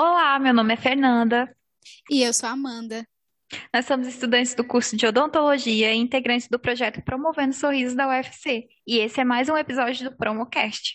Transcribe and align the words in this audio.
Olá, 0.00 0.38
meu 0.38 0.54
nome 0.54 0.74
é 0.74 0.76
Fernanda. 0.76 1.52
E 2.08 2.22
eu 2.22 2.32
sou 2.32 2.48
a 2.48 2.52
Amanda. 2.52 3.04
Nós 3.74 3.84
somos 3.84 4.06
estudantes 4.06 4.54
do 4.54 4.62
curso 4.62 4.96
de 4.96 5.04
Odontologia 5.04 5.92
e 5.92 5.96
integrantes 5.96 6.46
do 6.46 6.56
projeto 6.56 7.02
Promovendo 7.02 7.52
Sorrisos 7.52 7.96
da 7.96 8.06
UFC. 8.06 8.68
E 8.86 8.98
esse 8.98 9.20
é 9.20 9.24
mais 9.24 9.48
um 9.48 9.56
episódio 9.56 10.08
do 10.08 10.16
Promocast. 10.16 10.94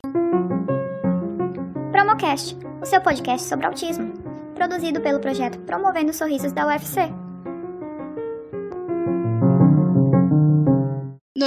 Promocast, 1.92 2.56
o 2.82 2.86
seu 2.86 3.02
podcast 3.02 3.46
sobre 3.46 3.66
autismo, 3.66 4.14
produzido 4.56 5.02
pelo 5.02 5.20
projeto 5.20 5.60
Promovendo 5.64 6.14
Sorrisos 6.14 6.54
da 6.54 6.66
UFC. 6.66 7.23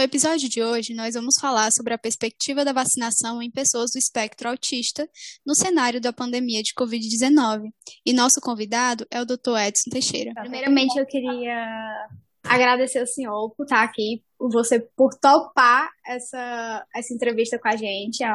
Episódio 0.06 0.48
de 0.48 0.62
hoje, 0.62 0.94
nós 0.94 1.14
vamos 1.14 1.34
falar 1.40 1.70
sobre 1.72 1.92
a 1.92 1.98
perspectiva 1.98 2.64
da 2.64 2.72
vacinação 2.72 3.42
em 3.42 3.50
pessoas 3.50 3.90
do 3.90 3.98
espectro 3.98 4.48
autista 4.48 5.08
no 5.44 5.52
cenário 5.52 6.00
da 6.00 6.12
pandemia 6.12 6.62
de 6.62 6.72
Covid-19. 6.74 7.70
E 8.04 8.12
nosso 8.12 8.40
convidado 8.40 9.04
é 9.10 9.20
o 9.20 9.26
Dr. 9.26 9.58
Edson 9.66 9.90
Teixeira. 9.90 10.32
Primeiramente, 10.34 10.96
eu 10.96 11.04
queria 11.06 12.08
agradecer 12.44 13.00
ao 13.00 13.06
senhor 13.06 13.50
por 13.56 13.64
estar 13.64 13.82
aqui, 13.82 14.22
por 14.38 14.48
você 14.52 14.78
por 14.96 15.12
topar 15.14 15.90
essa, 16.06 16.86
essa 16.94 17.12
entrevista 17.12 17.58
com 17.58 17.68
a 17.68 17.74
gente. 17.74 18.22
É, 18.22 18.30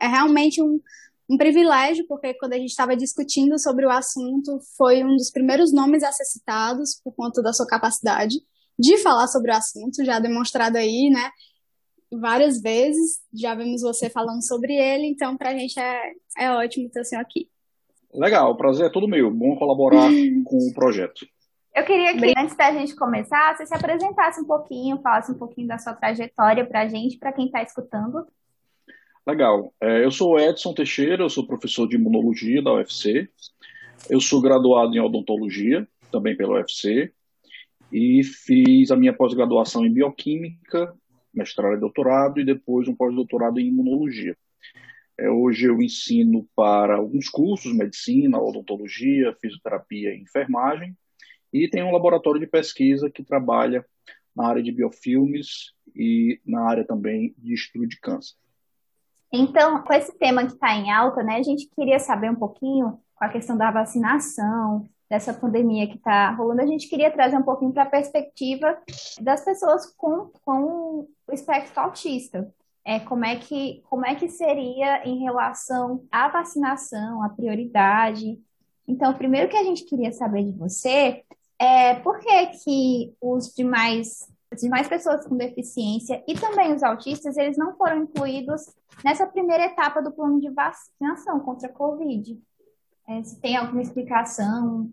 é 0.00 0.08
realmente 0.08 0.62
um, 0.62 0.80
um 1.28 1.36
privilégio, 1.36 2.06
porque 2.08 2.32
quando 2.32 2.54
a 2.54 2.58
gente 2.58 2.70
estava 2.70 2.96
discutindo 2.96 3.58
sobre 3.58 3.84
o 3.84 3.90
assunto, 3.90 4.58
foi 4.74 5.04
um 5.04 5.16
dos 5.16 5.30
primeiros 5.30 5.70
nomes 5.70 6.02
a 6.02 6.12
ser 6.12 6.24
citados 6.24 6.98
por 7.04 7.14
conta 7.14 7.42
da 7.42 7.52
sua 7.52 7.66
capacidade 7.66 8.36
de 8.80 8.96
falar 8.98 9.26
sobre 9.26 9.50
o 9.50 9.54
assunto, 9.54 10.02
já 10.02 10.18
demonstrado 10.18 10.78
aí, 10.78 11.10
né? 11.10 11.30
Várias 12.10 12.60
vezes, 12.60 13.20
já 13.32 13.54
vemos 13.54 13.82
você 13.82 14.08
falando 14.08 14.42
sobre 14.42 14.74
ele, 14.74 15.06
então 15.06 15.36
para 15.36 15.50
a 15.50 15.54
gente 15.54 15.78
é, 15.78 16.12
é 16.38 16.50
ótimo 16.50 16.88
ter 16.88 17.02
o 17.02 17.04
senhor 17.04 17.20
aqui. 17.20 17.48
Legal, 18.12 18.50
o 18.50 18.56
prazer 18.56 18.86
é 18.86 18.90
todo 18.90 19.06
meu. 19.06 19.30
Bom 19.30 19.54
colaborar 19.56 20.08
com 20.44 20.56
o 20.56 20.74
projeto. 20.74 21.26
Eu 21.76 21.84
queria 21.84 22.16
que, 22.16 22.32
antes 22.36 22.56
da 22.56 22.72
gente 22.72 22.96
começar, 22.96 23.54
você 23.54 23.64
se 23.64 23.74
apresentasse 23.74 24.40
um 24.40 24.44
pouquinho, 24.44 25.00
falasse 25.00 25.30
um 25.30 25.38
pouquinho 25.38 25.68
da 25.68 25.78
sua 25.78 25.92
trajetória 25.92 26.66
para 26.66 26.80
a 26.80 26.88
gente, 26.88 27.18
para 27.18 27.32
quem 27.32 27.46
está 27.46 27.62
escutando. 27.62 28.26
Legal. 29.24 29.72
É, 29.80 30.04
eu 30.04 30.10
sou 30.10 30.40
Edson 30.40 30.72
Teixeira, 30.74 31.22
eu 31.22 31.30
sou 31.30 31.46
professor 31.46 31.86
de 31.86 31.94
imunologia 31.94 32.60
da 32.60 32.72
UFC. 32.72 33.28
Eu 34.08 34.20
sou 34.20 34.40
graduado 34.40 34.96
em 34.96 35.00
odontologia, 35.00 35.86
também 36.10 36.36
pela 36.36 36.54
UFC 36.54 37.12
e 37.92 38.22
fiz 38.24 38.90
a 38.90 38.96
minha 38.96 39.12
pós-graduação 39.12 39.84
em 39.84 39.92
bioquímica, 39.92 40.94
mestrado 41.32 41.76
e 41.76 41.80
doutorado, 41.80 42.40
e 42.40 42.44
depois 42.44 42.88
um 42.88 42.94
pós-doutorado 42.94 43.58
em 43.58 43.66
imunologia. 43.66 44.36
É, 45.18 45.28
hoje 45.28 45.66
eu 45.66 45.80
ensino 45.82 46.48
para 46.56 46.96
alguns 46.96 47.28
cursos, 47.28 47.74
medicina, 47.74 48.40
odontologia, 48.40 49.36
fisioterapia 49.40 50.14
e 50.14 50.22
enfermagem, 50.22 50.96
e 51.52 51.68
tenho 51.68 51.86
um 51.86 51.92
laboratório 51.92 52.40
de 52.40 52.46
pesquisa 52.46 53.10
que 53.10 53.22
trabalha 53.22 53.84
na 54.34 54.46
área 54.46 54.62
de 54.62 54.72
biofilmes 54.72 55.72
e 55.94 56.40
na 56.46 56.62
área 56.62 56.84
também 56.84 57.34
de 57.36 57.52
estudo 57.52 57.86
de 57.86 57.98
câncer. 57.98 58.34
Então, 59.32 59.82
com 59.82 59.92
esse 59.92 60.16
tema 60.18 60.44
que 60.44 60.52
está 60.52 60.74
em 60.74 60.90
alta, 60.90 61.22
né, 61.22 61.36
a 61.36 61.42
gente 61.42 61.68
queria 61.74 61.98
saber 61.98 62.30
um 62.30 62.36
pouquinho 62.36 62.98
com 63.14 63.24
a 63.24 63.28
questão 63.28 63.56
da 63.56 63.70
vacinação, 63.70 64.88
dessa 65.10 65.34
pandemia 65.34 65.88
que 65.88 65.96
está 65.96 66.30
rolando, 66.30 66.62
a 66.62 66.66
gente 66.66 66.88
queria 66.88 67.10
trazer 67.10 67.36
um 67.36 67.42
pouquinho 67.42 67.72
para 67.72 67.82
a 67.82 67.90
perspectiva 67.90 68.78
das 69.20 69.44
pessoas 69.44 69.86
com, 69.96 70.30
com 70.44 71.08
o 71.26 71.32
espectro 71.32 71.80
autista. 71.80 72.48
É, 72.84 73.00
como, 73.00 73.24
é 73.24 73.36
que, 73.36 73.82
como 73.90 74.06
é 74.06 74.14
que 74.14 74.28
seria 74.28 75.06
em 75.06 75.18
relação 75.18 76.04
à 76.12 76.28
vacinação, 76.28 77.22
à 77.24 77.28
prioridade? 77.28 78.40
Então, 78.86 79.12
primeiro 79.12 79.50
que 79.50 79.56
a 79.56 79.64
gente 79.64 79.84
queria 79.84 80.12
saber 80.12 80.44
de 80.44 80.52
você 80.52 81.24
é 81.58 81.94
por 81.96 82.20
que, 82.20 82.46
que 82.64 83.14
os 83.20 83.52
demais, 83.52 84.32
as 84.50 84.60
demais 84.60 84.88
pessoas 84.88 85.26
com 85.26 85.36
deficiência 85.36 86.22
e 86.26 86.34
também 86.34 86.72
os 86.72 86.82
autistas, 86.82 87.36
eles 87.36 87.58
não 87.58 87.74
foram 87.76 88.04
incluídos 88.04 88.62
nessa 89.04 89.26
primeira 89.26 89.64
etapa 89.64 90.00
do 90.00 90.12
plano 90.12 90.40
de 90.40 90.48
vacinação 90.50 91.40
contra 91.40 91.68
a 91.68 91.72
Covid? 91.72 92.40
É, 93.08 93.22
se 93.24 93.40
tem 93.40 93.56
alguma 93.56 93.82
explicação, 93.82 94.90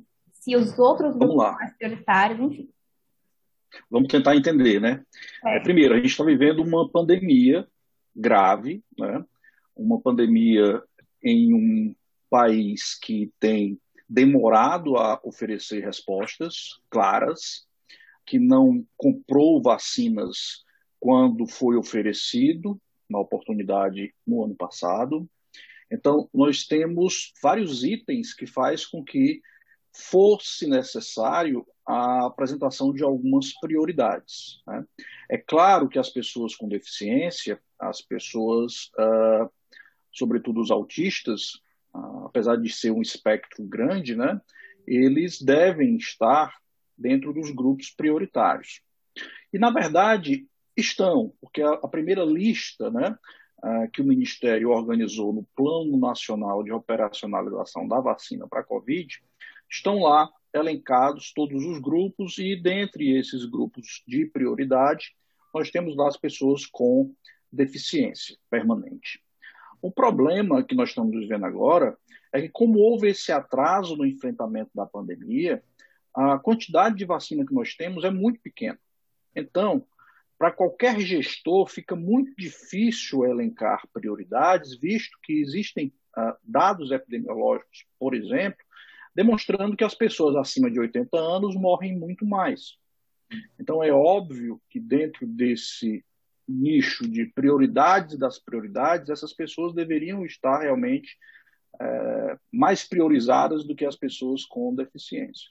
se 0.48 0.56
os 0.56 0.80
outros 0.80 1.14
grupos 1.18 1.74
prioritários, 1.78 2.40
enfim. 2.40 2.70
Vamos 3.92 4.08
tentar 4.08 4.34
entender, 4.34 4.80
né? 4.80 5.04
É. 5.46 5.58
É, 5.58 5.60
primeiro, 5.60 5.94
a 5.94 5.98
gente 5.98 6.08
está 6.08 6.24
vivendo 6.24 6.64
uma 6.64 6.90
pandemia 6.90 7.68
grave, 8.16 8.82
né? 8.98 9.26
uma 9.76 10.00
pandemia 10.00 10.82
em 11.22 11.54
um 11.54 11.96
país 12.30 12.98
que 12.98 13.30
tem 13.38 13.78
demorado 14.08 14.96
a 14.96 15.20
oferecer 15.22 15.84
respostas 15.84 16.80
claras, 16.90 17.68
que 18.26 18.40
não 18.40 18.86
comprou 18.96 19.62
vacinas 19.62 20.64
quando 20.98 21.46
foi 21.46 21.76
oferecido 21.76 22.80
na 23.10 23.20
oportunidade 23.20 24.14
no 24.26 24.46
ano 24.46 24.56
passado. 24.56 25.30
Então, 25.92 26.30
nós 26.34 26.66
temos 26.66 27.34
vários 27.44 27.84
itens 27.84 28.34
que 28.34 28.48
faz 28.48 28.86
com 28.86 29.04
que 29.04 29.42
fosse 29.94 30.68
necessário 30.68 31.66
a 31.88 32.26
apresentação 32.26 32.94
de 32.94 33.04
algumas 33.04 33.54
prioridades. 33.60 34.62
Né? 34.68 34.86
É 35.30 35.38
claro 35.38 35.88
que 35.88 35.98
as 35.98 36.10
pessoas 36.10 36.56
com 36.56 36.68
deficiência, 36.68 37.60
as 37.80 38.02
pessoas, 38.02 38.92
uh, 39.00 39.50
sobretudo 40.12 40.60
os 40.60 40.70
autistas, 40.70 41.54
uh, 41.94 42.26
apesar 42.26 42.58
de 42.58 42.70
ser 42.72 42.92
um 42.92 43.02
espectro 43.02 43.64
grande, 43.64 44.16
né, 44.16 44.40
eles 44.86 45.42
devem 45.42 45.96
estar 45.96 46.54
dentro 46.98 47.34
dos 47.34 47.52
grupos 47.52 47.90
prioritários. 47.90 48.82
E, 49.54 49.58
na 49.58 49.70
verdade, 49.70 50.46
estão, 50.76 51.34
porque 51.40 51.62
a, 51.62 51.72
a 51.72 51.88
primeira 51.88 52.24
lista 52.24 52.92
né, 52.92 53.18
uh, 53.64 53.90
que 53.92 54.02
o 54.02 54.06
Ministério 54.06 54.72
organizou 54.72 55.32
no 55.32 55.48
Plano 55.56 55.98
Nacional 55.98 56.64
de 56.64 56.72
Operacionalização 56.72 57.88
da 57.88 58.00
Vacina 58.02 58.46
para 58.48 58.60
a 58.60 58.66
Covid 58.66 59.22
estão 59.70 60.00
lá 60.00 60.30
elencados 60.54 61.32
todos 61.34 61.64
os 61.64 61.80
grupos 61.80 62.38
e 62.38 62.56
dentre 62.56 63.18
esses 63.18 63.46
grupos 63.46 64.04
de 64.08 64.26
prioridade 64.26 65.16
nós 65.54 65.70
temos 65.70 65.96
lá 65.96 66.08
as 66.08 66.18
pessoas 66.18 66.66
com 66.66 67.14
deficiência 67.52 68.38
permanente. 68.50 69.22
O 69.82 69.92
problema 69.92 70.64
que 70.64 70.76
nós 70.76 70.90
estamos 70.90 71.18
vivendo 71.18 71.46
agora 71.46 71.98
é 72.32 72.42
que 72.42 72.50
como 72.50 72.80
houve 72.80 73.10
esse 73.10 73.32
atraso 73.32 73.96
no 73.96 74.06
enfrentamento 74.06 74.72
da 74.76 74.86
pandemia, 74.86 75.64
a 76.14 76.38
quantidade 76.38 76.96
de 76.96 77.06
vacina 77.06 77.46
que 77.46 77.54
nós 77.54 77.76
temos 77.76 78.04
é 78.04 78.10
muito 78.10 78.40
pequena. 78.42 78.80
Então, 79.36 79.86
para 80.38 80.52
qualquer 80.52 81.00
gestor 81.00 81.68
fica 81.68 81.96
muito 81.96 82.36
difícil 82.36 83.26
elencar 83.26 83.88
prioridades, 83.92 84.76
visto 84.76 85.18
que 85.24 85.34
existem 85.34 85.94
uh, 86.18 86.34
dados 86.44 86.92
epidemiológicos, 86.92 87.86
por 88.00 88.14
exemplo, 88.14 88.64
demonstrando 89.18 89.76
que 89.76 89.84
as 89.84 89.96
pessoas 89.96 90.36
acima 90.36 90.70
de 90.70 90.80
80 90.80 91.18
anos 91.18 91.56
morrem 91.56 91.98
muito 91.98 92.24
mais. 92.24 92.78
Então, 93.60 93.84
é 93.84 93.92
óbvio 93.92 94.62
que 94.70 94.80
dentro 94.80 95.26
desse 95.26 96.06
nicho 96.48 97.10
de 97.10 97.26
prioridades 97.26 98.16
das 98.16 98.38
prioridades, 98.38 99.10
essas 99.10 99.34
pessoas 99.34 99.74
deveriam 99.74 100.24
estar 100.24 100.60
realmente 100.60 101.18
é, 101.82 102.38
mais 102.54 102.88
priorizadas 102.88 103.66
do 103.66 103.76
que 103.76 103.86
as 103.86 103.96
pessoas 103.96 104.46
com 104.46 104.76
deficiência. 104.76 105.50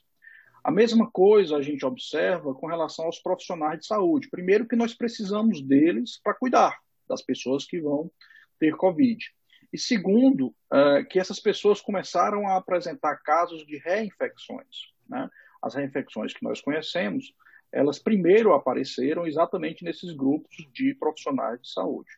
A 0.63 0.71
mesma 0.71 1.11
coisa 1.11 1.57
a 1.57 1.61
gente 1.61 1.85
observa 1.85 2.55
com 2.55 2.67
relação 2.67 3.05
aos 3.05 3.19
profissionais 3.19 3.79
de 3.79 3.85
saúde. 3.85 4.29
Primeiro, 4.29 4.65
que 4.65 4.77
nós 4.77 4.93
precisamos 4.93 5.61
deles 5.61 6.21
para 6.23 6.33
cuidar 6.33 6.79
das 7.07 7.21
pessoas 7.21 7.65
que 7.65 7.81
vão 7.81 8.09
ter 8.57 8.77
Covid. 8.77 9.23
E 9.71 9.77
segundo, 9.77 10.47
uh, 10.71 11.05
que 11.09 11.19
essas 11.19 11.39
pessoas 11.39 11.81
começaram 11.81 12.47
a 12.47 12.57
apresentar 12.57 13.17
casos 13.17 13.65
de 13.65 13.77
reinfecções. 13.77 14.93
Né? 15.07 15.29
As 15.61 15.75
reinfecções 15.75 16.33
que 16.33 16.43
nós 16.43 16.61
conhecemos, 16.61 17.33
elas 17.71 17.99
primeiro 17.99 18.53
apareceram 18.53 19.27
exatamente 19.27 19.83
nesses 19.83 20.15
grupos 20.15 20.55
de 20.71 20.93
profissionais 20.95 21.61
de 21.61 21.71
saúde. 21.71 22.09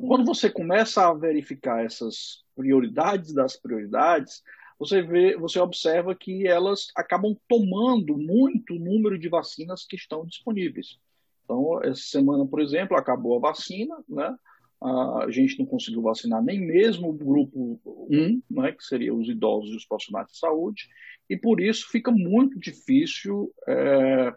Quando 0.00 0.24
você 0.24 0.50
começa 0.50 1.08
a 1.08 1.14
verificar 1.14 1.84
essas 1.84 2.44
prioridades 2.54 3.32
das 3.32 3.56
prioridades, 3.56 4.42
você 4.78 5.02
vê, 5.02 5.36
você 5.36 5.58
observa 5.58 6.14
que 6.14 6.46
elas 6.46 6.88
acabam 6.96 7.36
tomando 7.48 8.16
muito 8.16 8.74
número 8.74 9.18
de 9.18 9.28
vacinas 9.28 9.84
que 9.84 9.96
estão 9.96 10.24
disponíveis. 10.24 10.98
Então, 11.44 11.82
essa 11.82 12.00
semana, 12.02 12.46
por 12.46 12.60
exemplo, 12.60 12.96
acabou 12.96 13.36
a 13.36 13.50
vacina, 13.50 13.96
né? 14.08 14.34
A 14.82 15.26
gente 15.30 15.58
não 15.58 15.66
conseguiu 15.66 16.00
vacinar 16.00 16.42
nem 16.42 16.58
mesmo 16.58 17.10
o 17.10 17.12
grupo 17.12 17.80
1, 18.10 18.42
né, 18.50 18.72
que 18.72 18.82
seria 18.82 19.14
os 19.14 19.28
idosos 19.28 19.70
e 19.70 19.76
os 19.76 19.84
profissionais 19.84 20.28
de 20.28 20.38
saúde, 20.38 20.88
e 21.28 21.36
por 21.36 21.60
isso 21.60 21.88
fica 21.90 22.10
muito 22.10 22.58
difícil 22.58 23.52
é, 23.68 24.34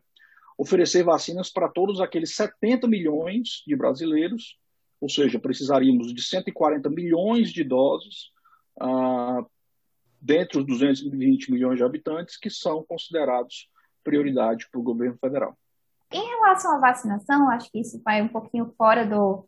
oferecer 0.57 1.03
vacinas 1.03 1.49
para 1.49 1.69
todos 1.69 2.01
aqueles 2.01 2.35
70 2.35 2.87
milhões 2.87 3.63
de 3.65 3.75
brasileiros, 3.75 4.57
ou 4.99 5.09
seja, 5.09 5.39
precisaríamos 5.39 6.13
de 6.13 6.21
140 6.21 6.89
milhões 6.89 7.49
de 7.51 7.63
doses, 7.63 8.31
ah, 8.79 9.45
dentre 10.21 10.59
os 10.59 10.65
220 10.65 11.51
milhões 11.51 11.77
de 11.77 11.83
habitantes 11.83 12.37
que 12.37 12.49
são 12.49 12.83
considerados 12.83 13.69
prioridade 14.03 14.67
para 14.69 14.79
o 14.79 14.83
governo 14.83 15.17
federal. 15.17 15.57
Em 16.11 16.25
relação 16.25 16.75
à 16.75 16.79
vacinação, 16.79 17.49
acho 17.49 17.71
que 17.71 17.79
isso 17.79 18.01
vai 18.03 18.21
um 18.21 18.27
pouquinho 18.27 18.71
fora 18.77 19.05
do, 19.05 19.45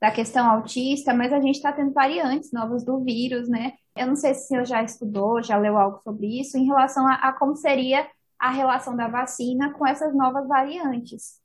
da 0.00 0.10
questão 0.10 0.48
autista, 0.48 1.14
mas 1.14 1.32
a 1.32 1.40
gente 1.40 1.56
está 1.56 1.72
tendo 1.72 1.92
variantes 1.92 2.52
novas 2.52 2.84
do 2.84 3.02
vírus, 3.02 3.48
né? 3.48 3.72
Eu 3.96 4.06
não 4.06 4.16
sei 4.16 4.34
se 4.34 4.44
o 4.44 4.48
senhor 4.48 4.64
já 4.64 4.82
estudou, 4.82 5.42
já 5.42 5.56
leu 5.56 5.78
algo 5.78 6.00
sobre 6.02 6.40
isso, 6.40 6.58
em 6.58 6.66
relação 6.66 7.06
a, 7.06 7.14
a 7.14 7.32
como 7.32 7.56
seria 7.56 8.08
a 8.38 8.50
relação 8.50 8.96
da 8.96 9.08
vacina 9.08 9.72
com 9.72 9.86
essas 9.86 10.14
novas 10.14 10.46
variantes. 10.46 11.40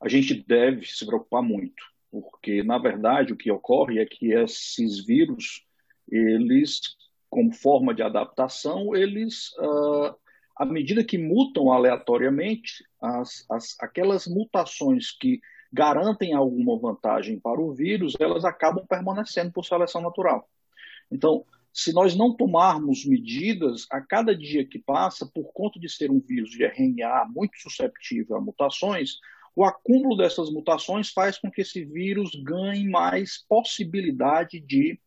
A 0.00 0.08
gente 0.08 0.34
deve 0.46 0.86
se 0.86 1.04
preocupar 1.04 1.42
muito, 1.42 1.82
porque, 2.10 2.62
na 2.62 2.78
verdade, 2.78 3.32
o 3.32 3.36
que 3.36 3.50
ocorre 3.50 3.98
é 3.98 4.06
que 4.06 4.32
esses 4.32 5.04
vírus, 5.04 5.66
eles, 6.08 6.80
como 7.28 7.52
forma 7.52 7.94
de 7.94 8.02
adaptação, 8.02 8.94
eles 8.94 9.48
uh, 9.58 10.14
à 10.56 10.64
medida 10.64 11.04
que 11.04 11.18
mutam 11.18 11.72
aleatoriamente, 11.72 12.84
as, 13.00 13.44
as, 13.50 13.76
aquelas 13.80 14.26
mutações 14.26 15.10
que 15.10 15.40
garantem 15.74 16.32
alguma 16.32 16.78
vantagem 16.78 17.40
para 17.40 17.60
o 17.60 17.72
vírus, 17.72 18.14
elas 18.20 18.44
acabam 18.44 18.86
permanecendo 18.86 19.50
por 19.50 19.64
seleção 19.64 20.00
natural. 20.00 20.48
Então, 21.10 21.44
se 21.72 21.92
nós 21.92 22.14
não 22.14 22.32
tomarmos 22.32 23.04
medidas 23.04 23.84
a 23.90 24.00
cada 24.00 24.36
dia 24.36 24.64
que 24.64 24.78
passa, 24.78 25.26
por 25.26 25.52
conta 25.52 25.80
de 25.80 25.88
ser 25.88 26.12
um 26.12 26.20
vírus 26.20 26.50
de 26.50 26.64
RNA 26.64 27.26
muito 27.34 27.58
susceptível 27.58 28.36
a 28.36 28.40
mutações, 28.40 29.18
o 29.56 29.64
acúmulo 29.64 30.16
dessas 30.16 30.48
mutações 30.48 31.10
faz 31.10 31.38
com 31.38 31.50
que 31.50 31.62
esse 31.62 31.84
vírus 31.84 32.30
ganhe 32.36 32.88
mais 32.88 33.44
possibilidade 33.48 34.60
de 34.60 35.00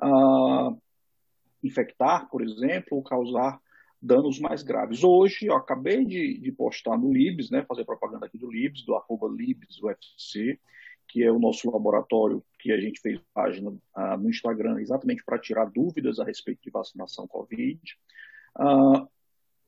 uh, 0.00 0.80
infectar, 1.64 2.28
por 2.30 2.42
exemplo, 2.42 2.96
ou 2.96 3.02
causar 3.02 3.60
danos 4.02 4.40
mais 4.40 4.64
graves. 4.64 5.04
Hoje, 5.04 5.46
eu 5.46 5.54
acabei 5.54 6.04
de, 6.04 6.38
de 6.38 6.50
postar 6.50 6.98
no 6.98 7.12
Libs, 7.12 7.50
né, 7.50 7.64
fazer 7.68 7.84
propaganda 7.84 8.26
aqui 8.26 8.36
do 8.36 8.50
Libs, 8.50 8.84
do 8.84 8.96
arroba 8.96 9.28
Libs 9.28 9.80
UFC, 9.80 10.58
que 11.06 11.22
é 11.22 11.30
o 11.30 11.38
nosso 11.38 11.70
laboratório 11.70 12.42
que 12.58 12.72
a 12.72 12.80
gente 12.80 13.00
fez 13.00 13.20
página 13.32 13.70
uh, 13.70 14.16
no 14.18 14.28
Instagram 14.28 14.80
exatamente 14.80 15.22
para 15.24 15.38
tirar 15.38 15.66
dúvidas 15.66 16.18
a 16.18 16.24
respeito 16.24 16.60
de 16.62 16.70
vacinação 16.70 17.28
Covid. 17.28 17.80
Uh, 18.58 19.06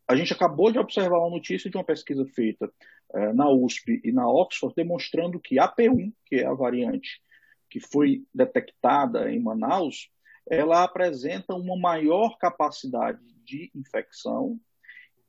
a 0.08 0.16
gente 0.16 0.32
acabou 0.32 0.72
de 0.72 0.78
observar 0.78 1.18
uma 1.18 1.30
notícia 1.30 1.70
de 1.70 1.76
uma 1.76 1.84
pesquisa 1.84 2.24
feita 2.26 2.66
uh, 3.10 3.32
na 3.34 3.48
USP 3.48 4.00
e 4.02 4.10
na 4.10 4.28
Oxford 4.28 4.74
demonstrando 4.74 5.38
que 5.38 5.58
a 5.58 5.68
P1, 5.68 6.12
que 6.26 6.36
é 6.36 6.46
a 6.46 6.54
variante 6.54 7.22
que 7.70 7.78
foi 7.78 8.24
detectada 8.34 9.30
em 9.30 9.40
Manaus, 9.40 10.08
ela 10.48 10.84
apresenta 10.84 11.54
uma 11.54 11.76
maior 11.76 12.36
capacidade 12.38 13.20
de 13.44 13.70
infecção 13.74 14.58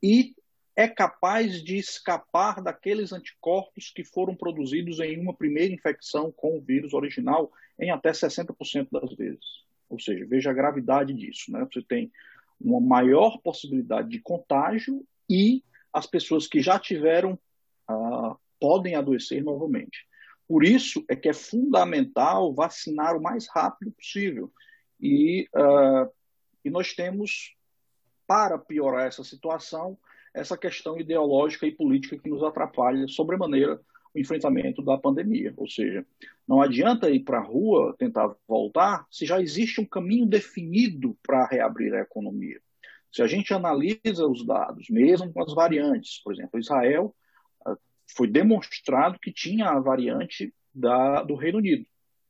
e 0.02 0.34
é 0.74 0.86
capaz 0.86 1.62
de 1.62 1.78
escapar 1.78 2.62
daqueles 2.62 3.12
anticorpos 3.12 3.90
que 3.90 4.04
foram 4.04 4.36
produzidos 4.36 5.00
em 5.00 5.18
uma 5.18 5.34
primeira 5.34 5.72
infecção 5.72 6.30
com 6.30 6.58
o 6.58 6.60
vírus 6.60 6.92
original 6.92 7.50
em 7.80 7.90
até 7.90 8.10
60% 8.10 8.88
das 8.92 9.14
vezes. 9.14 9.64
Ou 9.88 9.98
seja, 9.98 10.26
veja 10.26 10.50
a 10.50 10.54
gravidade 10.54 11.14
disso. 11.14 11.50
Né? 11.50 11.66
Você 11.72 11.80
tem 11.82 12.12
uma 12.60 12.80
maior 12.80 13.38
possibilidade 13.38 14.10
de 14.10 14.20
contágio 14.20 15.02
e 15.30 15.64
as 15.92 16.06
pessoas 16.06 16.46
que 16.46 16.60
já 16.60 16.78
tiveram 16.78 17.38
uh, 17.90 18.36
podem 18.60 18.94
adoecer 18.94 19.42
novamente. 19.42 20.06
Por 20.46 20.62
isso 20.62 21.04
é 21.08 21.16
que 21.16 21.28
é 21.28 21.32
fundamental 21.32 22.54
vacinar 22.54 23.16
o 23.16 23.22
mais 23.22 23.48
rápido 23.48 23.92
possível. 23.92 24.52
E, 25.00 25.48
uh, 25.54 26.10
e 26.64 26.70
nós 26.70 26.94
temos 26.94 27.54
para 28.26 28.58
piorar 28.58 29.06
essa 29.06 29.22
situação, 29.22 29.96
essa 30.34 30.56
questão 30.56 30.98
ideológica 30.98 31.66
e 31.66 31.74
política 31.74 32.18
que 32.18 32.28
nos 32.28 32.42
atrapalha 32.42 33.06
sobremaneira 33.08 33.80
o 34.14 34.18
enfrentamento 34.18 34.82
da 34.82 34.98
pandemia. 34.98 35.52
Ou 35.56 35.68
seja, 35.68 36.04
não 36.48 36.60
adianta 36.60 37.10
ir 37.10 37.20
para 37.20 37.38
a 37.38 37.44
rua 37.44 37.94
tentar 37.98 38.34
voltar 38.48 39.06
se 39.10 39.26
já 39.26 39.40
existe 39.40 39.80
um 39.80 39.84
caminho 39.84 40.26
definido 40.26 41.16
para 41.22 41.46
reabrir 41.46 41.94
a 41.94 42.00
economia. 42.00 42.60
Se 43.12 43.22
a 43.22 43.26
gente 43.26 43.54
analisa 43.54 44.26
os 44.26 44.44
dados, 44.44 44.88
mesmo 44.90 45.32
com 45.32 45.42
as 45.42 45.54
variantes, 45.54 46.20
por 46.22 46.32
exemplo, 46.34 46.58
Israel 46.58 47.14
ah, 47.64 47.76
foi 48.14 48.26
demonstrado 48.26 49.18
que 49.18 49.32
tinha 49.32 49.68
a 49.68 49.80
variante 49.80 50.52
da, 50.74 51.22
do 51.22 51.34
Reino 51.34 51.58
Unido. 51.58 51.86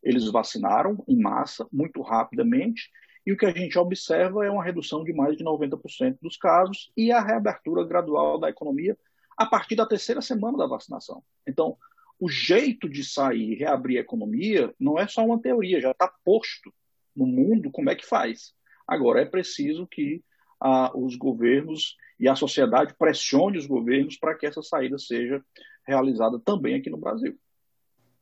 Eles 0.06 0.31
vacinaram 0.31 1.05
em 1.08 1.20
massa, 1.20 1.67
muito 1.73 2.00
rapidamente, 2.00 2.93
e 3.26 3.32
o 3.32 3.37
que 3.37 3.44
a 3.44 3.50
gente 3.50 3.76
observa 3.76 4.47
é 4.47 4.50
uma 4.50 4.62
redução 4.62 5.03
de 5.03 5.12
mais 5.12 5.37
de 5.37 5.43
90% 5.43 6.19
dos 6.23 6.37
casos 6.37 6.93
e 6.97 7.11
a 7.11 7.20
reabertura 7.20 7.85
gradual 7.85 8.38
da 8.38 8.49
economia 8.49 8.97
a 9.37 9.44
partir 9.44 9.75
da 9.75 9.85
terceira 9.85 10.23
semana 10.23 10.56
da 10.56 10.67
vacinação. 10.67 11.25
Então, 11.44 11.76
o 12.20 12.29
jeito 12.29 12.88
de 12.88 13.03
sair 13.03 13.53
e 13.53 13.56
reabrir 13.56 13.99
a 13.99 14.03
economia 14.03 14.73
não 14.79 14.97
é 14.97 15.08
só 15.08 15.25
uma 15.26 15.43
teoria, 15.43 15.81
já 15.81 15.91
está 15.91 16.09
posto 16.25 16.73
no 17.14 17.26
mundo 17.26 17.69
como 17.73 17.91
é 17.91 17.97
que 17.97 18.06
faz. 18.06 18.55
Agora, 18.87 19.20
é 19.20 19.26
preciso 19.26 19.88
que 19.88 20.23
ah, 20.61 20.93
os 20.97 21.17
governos 21.17 21.97
e 22.19 22.29
a 22.29 22.37
sociedade 22.37 22.94
pressione 22.97 23.59
os 23.59 23.67
governos 23.67 24.17
para 24.17 24.37
que 24.37 24.47
essa 24.47 24.62
saída 24.62 24.99
seja 24.99 25.44
realizada 25.85 26.38
também 26.38 26.76
aqui 26.76 26.88
no 26.88 26.97
Brasil. 26.97 27.37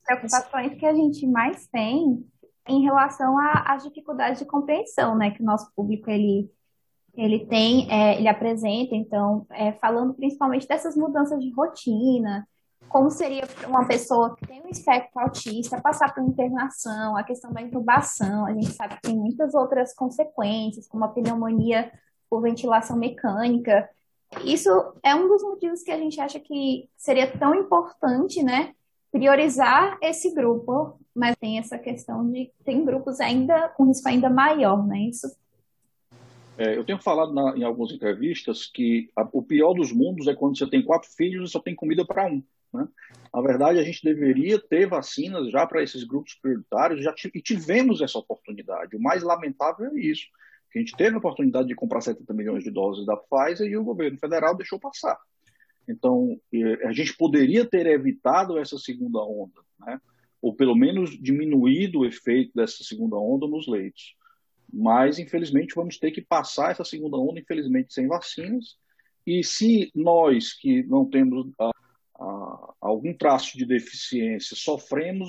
Preocupações 0.05 0.75
que 0.79 0.87
a 0.87 0.95
gente 0.95 1.27
mais 1.27 1.67
tem 1.69 2.25
em 2.69 2.83
relação 2.83 3.37
às 3.39 3.83
dificuldades 3.83 4.39
de 4.39 4.47
compreensão, 4.47 5.17
né, 5.17 5.31
que 5.31 5.43
o 5.43 5.47
nosso 5.47 5.71
público 5.75 6.11
ele 6.11 6.51
ele 7.17 7.47
tem, 7.47 7.89
é, 7.93 8.19
ele 8.19 8.27
apresenta, 8.27 8.95
então, 8.95 9.47
é, 9.51 9.73
falando 9.75 10.15
principalmente 10.15 10.67
dessas 10.67 10.97
mudanças 10.97 11.41
de 11.41 11.49
rotina, 11.53 12.45
como 12.89 13.11
seria 13.11 13.45
uma 13.67 13.87
pessoa 13.87 14.35
que 14.37 14.47
tem 14.47 14.63
um 14.63 14.69
espectro 14.69 15.21
autista 15.21 15.81
passar 15.81 16.13
por 16.13 16.23
internação, 16.23 17.17
a 17.17 17.23
questão 17.23 17.53
da 17.53 17.63
intubação, 17.63 18.47
a 18.47 18.53
gente 18.53 18.73
sabe 18.73 18.97
que 18.97 19.03
tem 19.03 19.17
muitas 19.17 19.55
outras 19.55 19.95
consequências, 19.95 20.89
como 20.89 21.05
a 21.05 21.09
pneumonia 21.09 21.91
por 22.29 22.43
ventilação 22.43 22.97
mecânica. 22.97 23.89
Isso 24.45 24.69
é 25.03 25.15
um 25.15 25.29
dos 25.29 25.43
motivos 25.43 25.83
que 25.83 25.91
a 25.93 25.99
gente 25.99 26.21
acha 26.21 26.41
que 26.41 26.89
seria 26.97 27.31
tão 27.39 27.55
importante, 27.55 28.43
né, 28.43 28.75
priorizar 29.15 29.97
esse 30.03 30.35
grupo, 30.35 30.99
mas 31.15 31.37
tem 31.37 31.61
essa 31.61 31.79
questão 31.79 32.29
de 32.29 32.51
tem 32.65 32.85
grupos 32.85 33.21
ainda 33.21 33.69
com 33.69 33.87
risco 33.87 34.09
ainda 34.09 34.29
maior, 34.29 34.85
né? 34.85 35.03
Isso. 35.03 35.29
É, 36.59 36.77
eu 36.77 36.85
tenho 36.85 37.01
falado 37.01 37.33
na, 37.33 37.57
em 37.57 37.63
algumas 37.63 37.93
entrevistas 37.93 38.67
que 38.67 39.09
a, 39.15 39.25
o 39.33 39.41
pior 39.41 39.73
dos 39.73 39.93
mundos 39.93 40.27
é 40.27 40.35
quando 40.35 40.59
você 40.59 40.69
tem 40.69 40.83
quatro 40.83 41.09
filhos 41.17 41.49
e 41.49 41.53
só 41.53 41.61
tem 41.61 41.77
comida 41.77 42.05
para 42.05 42.27
um. 42.27 42.43
Né? 42.73 42.89
Na 43.33 43.41
verdade, 43.41 43.79
a 43.79 43.85
gente 43.85 44.03
deveria 44.03 44.59
ter 44.59 44.89
vacinas 44.89 45.49
já 45.49 45.65
para 45.65 45.81
esses 45.81 46.03
grupos 46.03 46.35
prioritários 46.35 47.01
já 47.01 47.15
e 47.33 47.41
tivemos 47.41 48.01
essa 48.01 48.19
oportunidade. 48.19 48.97
O 48.97 49.01
mais 49.01 49.23
lamentável 49.23 49.93
é 49.93 50.01
isso. 50.01 50.27
A 50.75 50.79
gente 50.79 50.97
teve 50.97 51.15
a 51.15 51.19
oportunidade 51.19 51.69
de 51.69 51.75
comprar 51.77 52.01
70 52.01 52.35
milhões 52.35 52.65
de 52.65 52.71
doses 52.73 53.07
da 53.07 53.17
Pfizer 53.17 53.69
e 53.69 53.77
o 53.77 53.85
governo 53.85 54.19
federal 54.19 54.57
deixou 54.57 54.81
passar. 54.81 55.17
Então, 55.89 56.41
a 56.85 56.93
gente 56.93 57.17
poderia 57.17 57.65
ter 57.65 57.87
evitado 57.87 58.59
essa 58.59 58.79
segunda 58.79 59.21
onda, 59.21 59.61
né? 59.81 60.01
ou 60.41 60.55
pelo 60.55 60.75
menos 60.75 61.11
diminuído 61.19 62.01
o 62.01 62.07
efeito 62.07 62.53
dessa 62.55 62.85
segunda 62.85 63.17
onda 63.17 63.47
nos 63.47 63.67
leitos. 63.67 64.15
Mas, 64.73 65.19
infelizmente, 65.19 65.75
vamos 65.75 65.99
ter 65.99 66.11
que 66.11 66.21
passar 66.21 66.73
essa 66.73 66.85
segunda 66.85 67.17
onda, 67.17 67.41
infelizmente, 67.41 67.95
sem 67.95 68.07
vacinas. 68.07 68.77
E 69.27 69.43
se 69.43 69.91
nós 69.95 70.53
que 70.53 70.83
não 70.83 71.09
temos 71.09 71.51
a, 71.59 71.71
a, 72.19 72.75
algum 72.81 73.15
traço 73.15 73.57
de 73.57 73.65
deficiência 73.65 74.57
sofremos, 74.57 75.29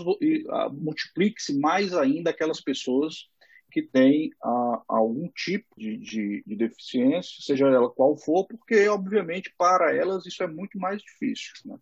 multiplique-se 0.74 1.58
mais 1.60 1.94
ainda 1.94 2.32
aquelas 2.32 2.60
pessoas 2.60 3.30
que 3.76 3.82
tem 3.82 4.32
ah, 4.42 4.82
algum 4.88 5.28
tipo 5.36 5.68
de, 5.78 5.98
de, 5.98 6.44
de, 6.48 6.56
deficiência, 6.56 7.42
seja 7.42 7.68
ela 7.68 7.90
qual 7.90 8.16
for, 8.16 8.48
porque, 8.48 8.88
obviamente, 8.88 9.54
para 9.58 9.94
elas 9.94 10.26
isso 10.26 10.42
é 10.42 10.48
muito 10.48 10.80
mais 10.80 11.02
difícil. 11.02 11.52
Né? 11.66 11.76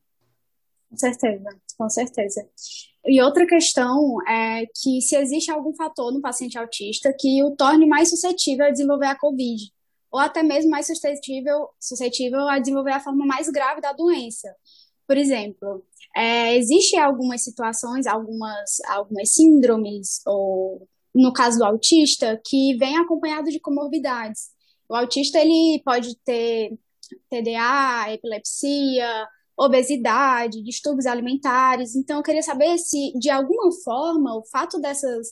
Com 0.89 0.97
certeza, 0.97 1.49
com 1.77 1.89
certeza. 1.91 2.49
E 3.05 3.21
outra 3.21 3.45
questão 3.45 4.17
é 4.27 4.65
que 4.75 5.01
se 5.01 5.15
existe 5.15 5.51
algum 5.51 5.71
fator 5.75 6.11
no 6.11 6.19
paciente 6.19 6.57
autista 6.57 7.15
que 7.15 7.43
o 7.43 7.55
torne 7.55 7.85
mais 7.85 8.09
suscetível 8.09 8.65
a 8.65 8.71
desenvolver 8.71 9.05
a 9.05 9.15
COVID, 9.15 9.71
ou 10.11 10.19
até 10.19 10.41
mesmo 10.41 10.71
mais 10.71 10.87
suscetível, 10.87 11.69
suscetível 11.79 12.49
a 12.49 12.57
desenvolver 12.57 12.93
a 12.93 12.99
forma 12.99 13.23
mais 13.23 13.47
grave 13.49 13.81
da 13.81 13.93
doença. 13.93 14.51
Por 15.07 15.15
exemplo, 15.15 15.85
é, 16.15 16.57
existem 16.57 16.99
algumas 16.99 17.43
situações, 17.43 18.07
algumas, 18.07 18.79
algumas 18.87 19.31
síndromes 19.31 20.21
ou 20.25 20.87
no 21.13 21.31
caso 21.33 21.59
do 21.59 21.65
autista, 21.65 22.39
que 22.45 22.75
vem 22.77 22.97
acompanhado 22.97 23.49
de 23.49 23.59
comorbidades. 23.59 24.49
O 24.89 24.95
autista 24.95 25.39
ele 25.39 25.81
pode 25.83 26.15
ter 26.25 26.77
TDA, 27.29 28.13
epilepsia, 28.13 29.27
obesidade, 29.57 30.63
distúrbios 30.63 31.05
alimentares. 31.05 31.95
Então, 31.95 32.17
eu 32.17 32.23
queria 32.23 32.41
saber 32.41 32.77
se, 32.77 33.13
de 33.19 33.29
alguma 33.29 33.71
forma, 33.83 34.35
o 34.35 34.45
fato 34.45 34.79
dessas, 34.79 35.27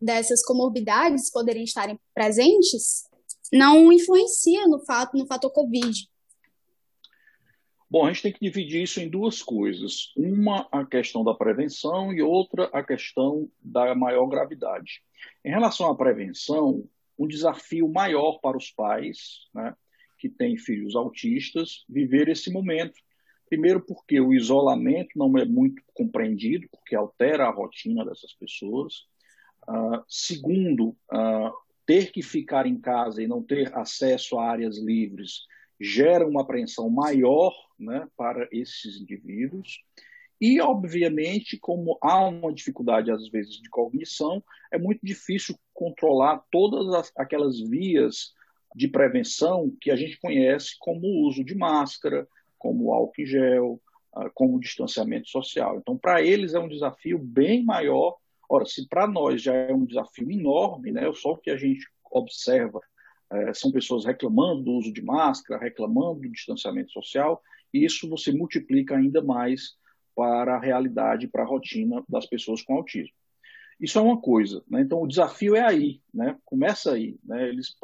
dessas 0.00 0.44
comorbidades 0.44 1.30
poderem 1.30 1.64
estarem 1.64 1.98
presentes 2.14 3.04
não 3.52 3.92
influencia 3.92 4.66
no 4.66 4.80
fato 4.84 5.16
no 5.16 5.26
fator 5.26 5.50
Covid. 5.50 6.08
Bom, 7.92 8.06
a 8.06 8.08
gente 8.10 8.22
tem 8.22 8.32
que 8.32 8.40
dividir 8.40 8.84
isso 8.84 9.00
em 9.00 9.06
duas 9.06 9.42
coisas. 9.42 10.14
Uma, 10.16 10.66
a 10.72 10.82
questão 10.82 11.22
da 11.22 11.34
prevenção 11.34 12.10
e 12.10 12.22
outra, 12.22 12.64
a 12.72 12.82
questão 12.82 13.50
da 13.60 13.94
maior 13.94 14.26
gravidade. 14.28 15.02
Em 15.44 15.50
relação 15.50 15.90
à 15.90 15.94
prevenção, 15.94 16.88
um 17.18 17.28
desafio 17.28 17.86
maior 17.86 18.38
para 18.38 18.56
os 18.56 18.70
pais 18.70 19.46
né, 19.52 19.76
que 20.16 20.30
têm 20.30 20.56
filhos 20.56 20.96
autistas 20.96 21.84
viver 21.86 22.30
esse 22.30 22.50
momento. 22.50 22.98
Primeiro, 23.46 23.84
porque 23.84 24.18
o 24.18 24.32
isolamento 24.32 25.10
não 25.14 25.36
é 25.36 25.44
muito 25.44 25.82
compreendido, 25.92 26.66
porque 26.70 26.96
altera 26.96 27.44
a 27.44 27.52
rotina 27.52 28.06
dessas 28.06 28.32
pessoas. 28.32 29.06
Uh, 29.68 30.02
segundo, 30.08 30.96
uh, 31.12 31.52
ter 31.84 32.10
que 32.10 32.22
ficar 32.22 32.66
em 32.66 32.80
casa 32.80 33.22
e 33.22 33.28
não 33.28 33.42
ter 33.42 33.70
acesso 33.76 34.38
a 34.38 34.50
áreas 34.50 34.78
livres 34.78 35.42
gera 35.82 36.26
uma 36.26 36.42
apreensão 36.42 36.88
maior 36.88 37.52
né, 37.78 38.06
para 38.16 38.48
esses 38.52 39.00
indivíduos. 39.00 39.82
E, 40.40 40.60
obviamente, 40.60 41.58
como 41.58 41.98
há 42.02 42.26
uma 42.26 42.52
dificuldade, 42.52 43.10
às 43.10 43.28
vezes, 43.28 43.60
de 43.60 43.68
cognição, 43.68 44.42
é 44.72 44.78
muito 44.78 45.00
difícil 45.02 45.56
controlar 45.72 46.42
todas 46.50 46.92
as, 46.94 47.12
aquelas 47.16 47.60
vias 47.60 48.32
de 48.74 48.88
prevenção 48.88 49.72
que 49.80 49.90
a 49.90 49.96
gente 49.96 50.18
conhece 50.18 50.76
como 50.78 51.06
o 51.06 51.28
uso 51.28 51.44
de 51.44 51.54
máscara, 51.54 52.26
como 52.58 52.92
álcool 52.92 53.22
em 53.22 53.26
gel, 53.26 53.80
ah, 54.14 54.30
como 54.30 54.60
distanciamento 54.60 55.28
social. 55.28 55.78
Então, 55.78 55.96
para 55.96 56.22
eles 56.22 56.54
é 56.54 56.58
um 56.58 56.68
desafio 56.68 57.18
bem 57.18 57.64
maior 57.64 58.16
Ora, 58.52 58.66
se 58.66 58.86
para 58.86 59.06
nós 59.06 59.40
já 59.40 59.54
é 59.54 59.72
um 59.72 59.86
desafio 59.86 60.30
enorme, 60.30 60.92
né, 60.92 61.10
só 61.14 61.30
o 61.30 61.38
que 61.38 61.50
a 61.50 61.56
gente 61.56 61.86
observa 62.10 62.82
é, 63.32 63.54
são 63.54 63.72
pessoas 63.72 64.04
reclamando 64.04 64.62
do 64.62 64.72
uso 64.72 64.92
de 64.92 65.02
máscara, 65.02 65.60
reclamando 65.60 66.20
do 66.20 66.30
distanciamento 66.30 66.92
social, 66.92 67.42
e 67.72 67.84
isso 67.84 68.08
você 68.08 68.30
multiplica 68.30 68.96
ainda 68.96 69.22
mais 69.22 69.76
para 70.14 70.56
a 70.56 70.60
realidade, 70.60 71.26
para 71.26 71.42
a 71.42 71.46
rotina 71.46 72.04
das 72.08 72.26
pessoas 72.26 72.62
com 72.62 72.74
autismo. 72.74 73.14
Isso 73.80 73.98
é 73.98 74.02
uma 74.02 74.20
coisa, 74.20 74.62
né? 74.68 74.82
então 74.82 75.02
o 75.02 75.08
desafio 75.08 75.56
é 75.56 75.62
aí, 75.62 76.00
né? 76.12 76.38
começa 76.44 76.92
aí. 76.92 77.18
Né? 77.24 77.48
Eles 77.48 77.74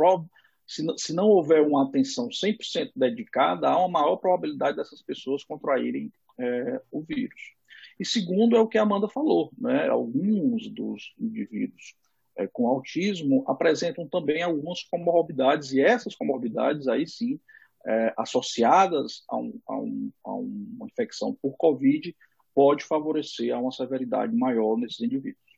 se, 0.66 0.86
se 0.98 1.14
não 1.14 1.28
houver 1.28 1.62
uma 1.62 1.84
atenção 1.84 2.28
100% 2.28 2.92
dedicada, 2.94 3.68
há 3.68 3.78
uma 3.78 4.00
maior 4.00 4.16
probabilidade 4.16 4.76
dessas 4.76 5.00
pessoas 5.02 5.42
contraírem 5.42 6.12
é, 6.38 6.80
o 6.90 7.00
vírus. 7.00 7.54
E 7.98 8.04
segundo 8.04 8.54
é 8.54 8.60
o 8.60 8.68
que 8.68 8.78
a 8.78 8.82
Amanda 8.82 9.08
falou, 9.08 9.50
né? 9.58 9.88
alguns 9.88 10.68
dos 10.68 11.14
indivíduos 11.18 11.96
é, 12.38 12.46
com 12.46 12.68
autismo 12.68 13.44
apresentam 13.46 14.08
também 14.08 14.42
algumas 14.42 14.82
comorbidades, 14.84 15.72
e 15.72 15.80
essas 15.80 16.14
comorbidades 16.14 16.86
aí 16.88 17.06
sim, 17.06 17.38
é, 17.86 18.14
associadas 18.16 19.24
a, 19.28 19.36
um, 19.36 19.60
a, 19.66 19.76
um, 19.78 20.12
a, 20.24 20.34
uma 20.34 20.86
infecção 20.86 21.36
por 21.42 21.56
Covid, 21.56 22.14
pode 22.54 22.84
favorecer 22.84 23.54
a 23.54 23.58
uma 23.58 23.72
severidade 23.72 24.34
maior 24.34 24.76
nesses 24.76 25.00
indivíduos. 25.00 25.48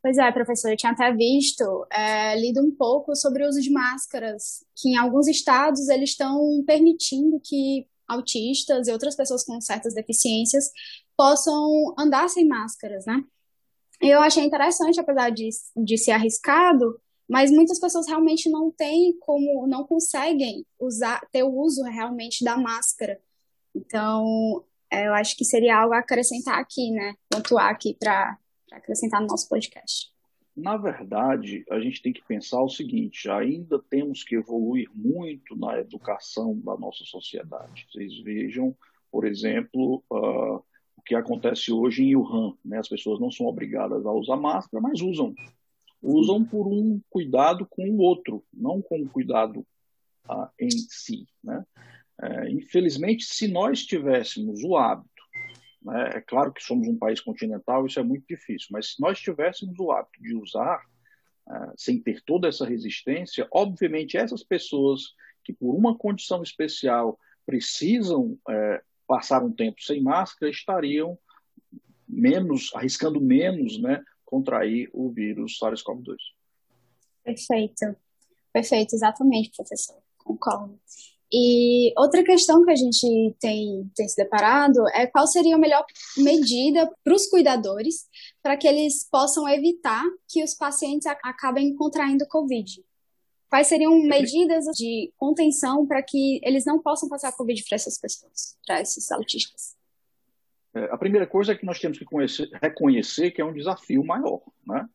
Pois 0.00 0.16
é, 0.16 0.30
professor, 0.30 0.70
eu 0.70 0.76
tinha 0.76 0.92
até 0.92 1.12
visto, 1.12 1.86
é, 1.92 2.38
lido 2.38 2.60
um 2.60 2.70
pouco 2.70 3.16
sobre 3.16 3.44
o 3.44 3.48
uso 3.48 3.60
de 3.60 3.70
máscaras, 3.70 4.64
que 4.76 4.90
em 4.90 4.96
alguns 4.96 5.26
estados 5.26 5.88
eles 5.88 6.10
estão 6.10 6.62
permitindo 6.64 7.40
que 7.44 7.86
autistas 8.06 8.88
e 8.88 8.92
outras 8.92 9.16
pessoas 9.16 9.44
com 9.44 9.60
certas 9.60 9.94
deficiências 9.94 10.70
possam 11.16 11.94
andar 11.98 12.28
sem 12.28 12.46
máscaras, 12.46 13.04
né? 13.04 13.22
Eu 14.00 14.20
achei 14.20 14.44
interessante, 14.44 15.00
apesar 15.00 15.30
de, 15.30 15.48
de 15.76 15.98
ser 15.98 16.12
arriscado, 16.12 17.00
mas 17.28 17.50
muitas 17.50 17.78
pessoas 17.78 18.06
realmente 18.06 18.48
não 18.48 18.70
têm 18.70 19.16
como, 19.20 19.66
não 19.66 19.84
conseguem 19.84 20.64
usar, 20.80 21.20
ter 21.30 21.42
o 21.42 21.52
uso 21.52 21.82
realmente 21.82 22.44
da 22.44 22.56
máscara. 22.56 23.20
Então, 23.74 24.64
é, 24.90 25.06
eu 25.06 25.14
acho 25.14 25.36
que 25.36 25.44
seria 25.44 25.76
algo 25.76 25.94
a 25.94 25.98
acrescentar 25.98 26.58
aqui, 26.58 26.90
né? 26.90 27.14
Pontuar 27.28 27.70
aqui 27.70 27.94
para 27.98 28.38
acrescentar 28.72 29.20
no 29.20 29.26
nosso 29.26 29.48
podcast. 29.48 30.10
Na 30.56 30.76
verdade, 30.76 31.64
a 31.70 31.78
gente 31.78 32.02
tem 32.02 32.12
que 32.12 32.24
pensar 32.26 32.60
o 32.62 32.68
seguinte: 32.68 33.30
ainda 33.30 33.78
temos 33.78 34.24
que 34.24 34.34
evoluir 34.34 34.90
muito 34.94 35.54
na 35.56 35.78
educação 35.78 36.58
da 36.58 36.76
nossa 36.76 37.04
sociedade. 37.04 37.86
Vocês 37.92 38.18
vejam, 38.22 38.76
por 39.10 39.24
exemplo, 39.24 40.02
uh, 40.10 40.64
que 41.08 41.14
acontece 41.14 41.72
hoje 41.72 42.04
em 42.04 42.14
Wuhan. 42.14 42.54
Né? 42.64 42.78
As 42.78 42.88
pessoas 42.88 43.18
não 43.18 43.30
são 43.30 43.46
obrigadas 43.46 44.04
a 44.04 44.12
usar 44.12 44.36
máscara, 44.36 44.80
mas 44.80 45.00
usam. 45.00 45.34
Usam 46.00 46.44
por 46.44 46.68
um 46.68 47.00
cuidado 47.10 47.66
com 47.68 47.90
o 47.90 47.98
outro, 47.98 48.44
não 48.52 48.80
com 48.80 48.98
um 49.00 49.08
cuidado 49.08 49.66
uh, 50.28 50.46
em 50.60 50.70
si. 50.70 51.26
Né? 51.42 51.64
Uh, 52.22 52.48
infelizmente, 52.50 53.24
se 53.24 53.48
nós 53.48 53.84
tivéssemos 53.84 54.62
o 54.62 54.76
hábito 54.76 55.18
né? 55.82 56.10
É 56.16 56.20
claro 56.20 56.52
que 56.52 56.62
somos 56.62 56.86
um 56.88 56.98
país 56.98 57.20
continental, 57.20 57.86
isso 57.86 57.98
é 57.98 58.02
muito 58.02 58.26
difícil, 58.28 58.68
mas 58.70 58.92
se 58.92 59.00
nós 59.00 59.18
tivéssemos 59.18 59.78
o 59.78 59.90
hábito 59.90 60.22
de 60.22 60.34
usar, 60.34 60.82
uh, 61.46 61.72
sem 61.76 62.00
ter 62.00 62.22
toda 62.24 62.48
essa 62.48 62.66
resistência, 62.66 63.48
obviamente 63.50 64.16
essas 64.16 64.42
pessoas 64.42 65.14
que 65.44 65.52
por 65.52 65.74
uma 65.74 65.96
condição 65.96 66.42
especial 66.42 67.18
precisam 67.46 68.38
uh, 68.48 68.87
passar 69.08 69.42
um 69.42 69.50
tempo 69.50 69.82
sem 69.82 70.02
máscara 70.02 70.52
estariam 70.52 71.18
menos, 72.06 72.70
arriscando 72.74 73.20
menos, 73.20 73.80
né, 73.80 74.02
contrair 74.24 74.88
o 74.92 75.10
vírus 75.10 75.58
SARS-CoV-2. 75.58 76.16
Perfeito, 77.24 77.96
perfeito, 78.52 78.94
exatamente, 78.94 79.50
professor, 79.56 79.96
concordo. 80.18 80.78
E 81.30 81.92
outra 81.98 82.24
questão 82.24 82.64
que 82.64 82.70
a 82.70 82.76
gente 82.76 83.36
tem, 83.38 83.90
tem 83.94 84.08
se 84.08 84.16
deparado 84.16 84.80
é 84.94 85.06
qual 85.06 85.26
seria 85.26 85.56
a 85.56 85.58
melhor 85.58 85.84
medida 86.16 86.90
para 87.04 87.14
os 87.14 87.26
cuidadores 87.26 88.06
para 88.42 88.56
que 88.56 88.66
eles 88.66 89.06
possam 89.10 89.46
evitar 89.46 90.02
que 90.26 90.42
os 90.42 90.54
pacientes 90.54 91.06
acabem 91.06 91.74
contraindo 91.74 92.26
Covid. 92.26 92.82
Quais 93.48 93.66
seriam 93.66 93.98
medidas 94.02 94.64
de 94.76 95.12
contenção 95.16 95.86
para 95.86 96.02
que 96.02 96.40
eles 96.42 96.64
não 96.66 96.80
possam 96.80 97.08
passar 97.08 97.32
Covid 97.32 97.64
para 97.66 97.76
essas 97.76 97.98
pessoas, 97.98 98.56
para 98.66 98.80
esses 98.80 99.10
autistas? 99.10 99.76
É, 100.74 100.84
a 100.92 100.98
primeira 100.98 101.26
coisa 101.26 101.52
é 101.52 101.54
que 101.54 101.64
nós 101.64 101.78
temos 101.78 101.98
que 101.98 102.04
conhecer, 102.04 102.48
reconhecer 102.60 103.30
que 103.30 103.40
é 103.40 103.44
um 103.44 103.54
desafio 103.54 104.04
maior, 104.04 104.42
né? 104.66 104.86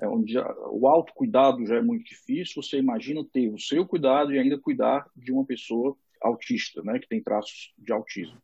é 0.00 0.06
onde 0.06 0.38
o 0.38 0.86
autocuidado 0.86 1.66
já 1.66 1.76
é 1.76 1.82
muito 1.82 2.04
difícil, 2.04 2.62
você 2.62 2.78
imagina 2.78 3.24
ter 3.32 3.52
o 3.52 3.58
seu 3.58 3.84
cuidado 3.86 4.32
e 4.32 4.38
ainda 4.38 4.58
cuidar 4.58 5.06
de 5.16 5.32
uma 5.32 5.44
pessoa 5.44 5.96
autista, 6.20 6.82
né, 6.82 6.98
que 6.98 7.08
tem 7.08 7.22
traços 7.22 7.72
de 7.76 7.92
autismo. 7.92 8.40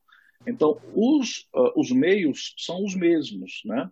Então, 0.46 0.80
os, 0.94 1.48
uh, 1.54 1.72
os 1.76 1.90
meios 1.90 2.54
são 2.58 2.84
os 2.84 2.94
mesmos, 2.94 3.62
né? 3.64 3.90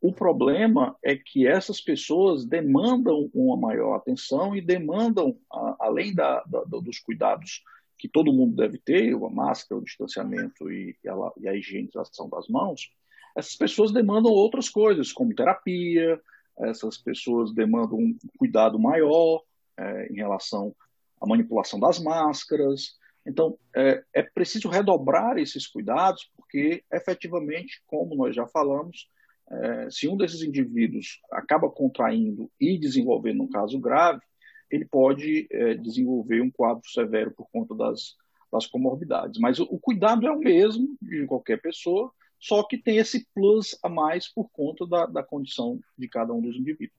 O 0.00 0.12
problema 0.12 0.96
é 1.02 1.16
que 1.16 1.46
essas 1.46 1.80
pessoas 1.80 2.44
demandam 2.44 3.30
uma 3.32 3.56
maior 3.56 3.94
atenção 3.94 4.54
e 4.54 4.60
demandam, 4.60 5.36
além 5.80 6.14
da, 6.14 6.42
da, 6.44 6.62
dos 6.64 6.98
cuidados 6.98 7.62
que 7.98 8.08
todo 8.08 8.32
mundo 8.32 8.54
deve 8.54 8.78
ter, 8.78 9.14
a 9.14 9.30
máscara, 9.30 9.80
o 9.80 9.84
distanciamento 9.84 10.70
e, 10.70 10.96
e, 11.02 11.08
a, 11.08 11.14
e 11.38 11.48
a 11.48 11.54
higienização 11.54 12.28
das 12.28 12.46
mãos, 12.46 12.92
essas 13.34 13.56
pessoas 13.56 13.92
demandam 13.92 14.32
outras 14.32 14.68
coisas, 14.68 15.12
como 15.12 15.34
terapia, 15.34 16.20
essas 16.58 16.96
pessoas 16.96 17.52
demandam 17.52 17.98
um 17.98 18.16
cuidado 18.38 18.78
maior 18.78 19.42
é, 19.76 20.08
em 20.10 20.16
relação 20.16 20.74
à 21.20 21.26
manipulação 21.26 21.78
das 21.78 21.98
máscaras. 21.98 22.98
Então, 23.26 23.58
é, 23.74 24.02
é 24.14 24.22
preciso 24.22 24.68
redobrar 24.68 25.36
esses 25.36 25.66
cuidados, 25.66 26.30
porque, 26.36 26.82
efetivamente, 26.90 27.82
como 27.86 28.14
nós 28.14 28.34
já 28.34 28.46
falamos, 28.46 29.08
é, 29.50 29.88
se 29.90 30.08
um 30.08 30.16
desses 30.16 30.42
indivíduos 30.42 31.20
acaba 31.30 31.70
contraindo 31.70 32.50
e 32.60 32.78
desenvolvendo 32.78 33.42
um 33.42 33.48
caso 33.48 33.78
grave, 33.78 34.20
ele 34.70 34.84
pode 34.84 35.46
é, 35.50 35.74
desenvolver 35.74 36.40
um 36.40 36.50
quadro 36.50 36.88
severo 36.88 37.30
por 37.30 37.48
conta 37.50 37.74
das, 37.74 38.16
das 38.52 38.66
comorbidades. 38.66 39.40
Mas 39.40 39.58
o, 39.58 39.64
o 39.64 39.78
cuidado 39.78 40.26
é 40.26 40.30
o 40.30 40.38
mesmo 40.38 40.96
de 41.00 41.26
qualquer 41.26 41.60
pessoa, 41.60 42.10
só 42.38 42.62
que 42.64 42.76
tem 42.76 42.98
esse 42.98 43.26
plus 43.34 43.78
a 43.82 43.88
mais 43.88 44.32
por 44.32 44.50
conta 44.50 44.86
da, 44.86 45.06
da 45.06 45.22
condição 45.22 45.78
de 45.96 46.08
cada 46.08 46.32
um 46.32 46.40
dos 46.40 46.56
indivíduos. 46.56 46.96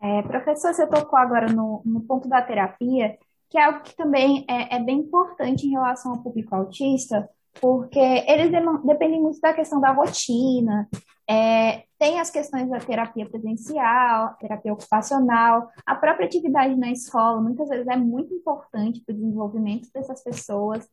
É, 0.00 0.22
professor, 0.22 0.72
você 0.72 0.86
tocou 0.86 1.18
agora 1.18 1.52
no, 1.52 1.82
no 1.84 2.00
ponto 2.00 2.28
da 2.28 2.40
terapia, 2.40 3.18
que 3.50 3.58
é 3.58 3.64
algo 3.64 3.82
que 3.82 3.94
também 3.94 4.46
é, 4.48 4.76
é 4.76 4.78
bem 4.78 5.00
importante 5.00 5.66
em 5.66 5.70
relação 5.70 6.12
ao 6.12 6.22
público 6.22 6.54
autista, 6.54 7.28
porque 7.60 7.98
eles 7.98 8.50
dependem 8.84 9.20
muito 9.20 9.40
da 9.40 9.52
questão 9.52 9.80
da 9.80 9.92
rotina, 9.92 10.88
é, 11.28 11.84
tem 11.98 12.18
as 12.18 12.30
questões 12.30 12.68
da 12.68 12.78
terapia 12.78 13.28
presencial, 13.28 14.34
terapia 14.40 14.72
ocupacional, 14.72 15.68
a 15.86 15.94
própria 15.94 16.26
atividade 16.26 16.74
na 16.76 16.90
escola, 16.90 17.40
muitas 17.40 17.68
vezes 17.68 17.86
é 17.86 17.96
muito 17.96 18.34
importante 18.34 19.00
para 19.04 19.12
o 19.12 19.16
desenvolvimento 19.16 19.88
dessas 19.94 20.22
pessoas. 20.22 20.88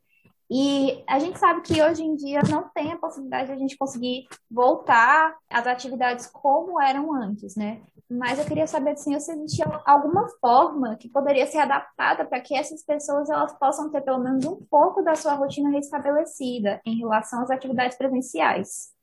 E 0.49 1.03
a 1.07 1.19
gente 1.19 1.37
sabe 1.37 1.61
que 1.61 1.81
hoje 1.81 2.01
em 2.03 2.15
dia 2.15 2.39
não 2.49 2.69
tem 2.69 2.93
a 2.93 2.97
possibilidade 2.97 3.47
de 3.47 3.53
a 3.53 3.57
gente 3.57 3.77
conseguir 3.77 4.27
voltar 4.49 5.35
às 5.49 5.67
atividades 5.67 6.25
como 6.27 6.81
eram 6.81 7.13
antes, 7.13 7.55
né? 7.57 7.81
Mas 8.09 8.39
eu 8.39 8.45
queria 8.45 8.65
saber 8.65 8.91
assim, 8.91 9.19
se 9.19 9.31
existia 9.33 9.65
alguma 9.85 10.29
forma 10.39 10.95
que 10.95 11.09
poderia 11.09 11.45
ser 11.45 11.57
adaptada 11.57 12.23
para 12.25 12.39
que 12.39 12.55
essas 12.55 12.81
pessoas 12.81 13.29
elas 13.29 13.51
possam 13.59 13.91
ter 13.91 13.99
pelo 14.01 14.23
menos 14.23 14.45
um 14.45 14.55
pouco 14.55 15.01
da 15.01 15.15
sua 15.15 15.33
rotina 15.33 15.69
restabelecida 15.69 16.79
em 16.85 16.97
relação 16.97 17.41
às 17.41 17.51
atividades 17.51 17.97
presenciais. 17.97 18.93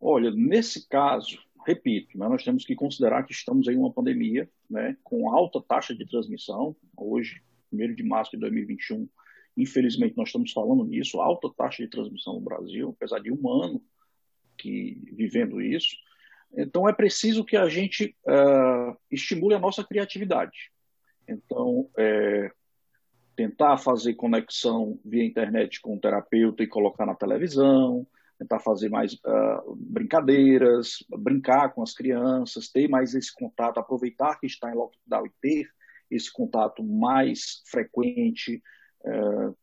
Olha, 0.00 0.30
nesse 0.30 0.88
caso, 0.88 1.38
repito, 1.66 2.16
né, 2.16 2.26
nós 2.26 2.42
temos 2.42 2.64
que 2.64 2.74
considerar 2.74 3.24
que 3.24 3.32
estamos 3.32 3.68
em 3.68 3.76
uma 3.76 3.92
pandemia, 3.92 4.48
né, 4.70 4.96
com 5.04 5.28
alta 5.28 5.60
taxa 5.60 5.94
de 5.94 6.08
transmissão. 6.08 6.74
Hoje, 6.96 7.42
1 7.70 7.94
de 7.94 8.02
março 8.02 8.30
de 8.30 8.38
2021, 8.38 9.06
infelizmente 9.56 10.16
nós 10.16 10.28
estamos 10.28 10.52
falando 10.52 10.84
nisso, 10.84 11.20
alta 11.20 11.48
taxa 11.56 11.82
de 11.82 11.90
transmissão 11.90 12.34
no 12.34 12.40
Brasil, 12.40 12.90
apesar 12.90 13.20
de 13.20 13.32
um 13.32 13.48
ano 13.50 13.82
que 14.56 15.00
vivendo 15.12 15.60
isso. 15.60 15.96
Então 16.56 16.88
é 16.88 16.92
preciso 16.92 17.44
que 17.44 17.56
a 17.56 17.68
gente 17.68 18.16
uh, 18.26 18.96
estimule 19.10 19.54
a 19.54 19.58
nossa 19.58 19.84
criatividade. 19.84 20.70
Então, 21.28 21.90
é, 21.98 22.50
tentar 23.34 23.76
fazer 23.78 24.14
conexão 24.14 24.98
via 25.04 25.24
internet 25.24 25.80
com 25.80 25.96
o 25.96 26.00
terapeuta 26.00 26.62
e 26.62 26.68
colocar 26.68 27.04
na 27.04 27.14
televisão, 27.14 28.06
tentar 28.38 28.60
fazer 28.60 28.88
mais 28.88 29.14
uh, 29.14 29.76
brincadeiras, 29.76 31.04
brincar 31.18 31.72
com 31.74 31.82
as 31.82 31.92
crianças, 31.92 32.68
ter 32.68 32.88
mais 32.88 33.14
esse 33.14 33.34
contato, 33.34 33.78
aproveitar 33.78 34.38
que 34.38 34.46
está 34.46 34.70
em 34.70 34.74
lockdown 34.74 35.26
e 35.26 35.32
ter 35.40 35.68
esse 36.10 36.32
contato 36.32 36.84
mais 36.84 37.62
frequente, 37.66 38.62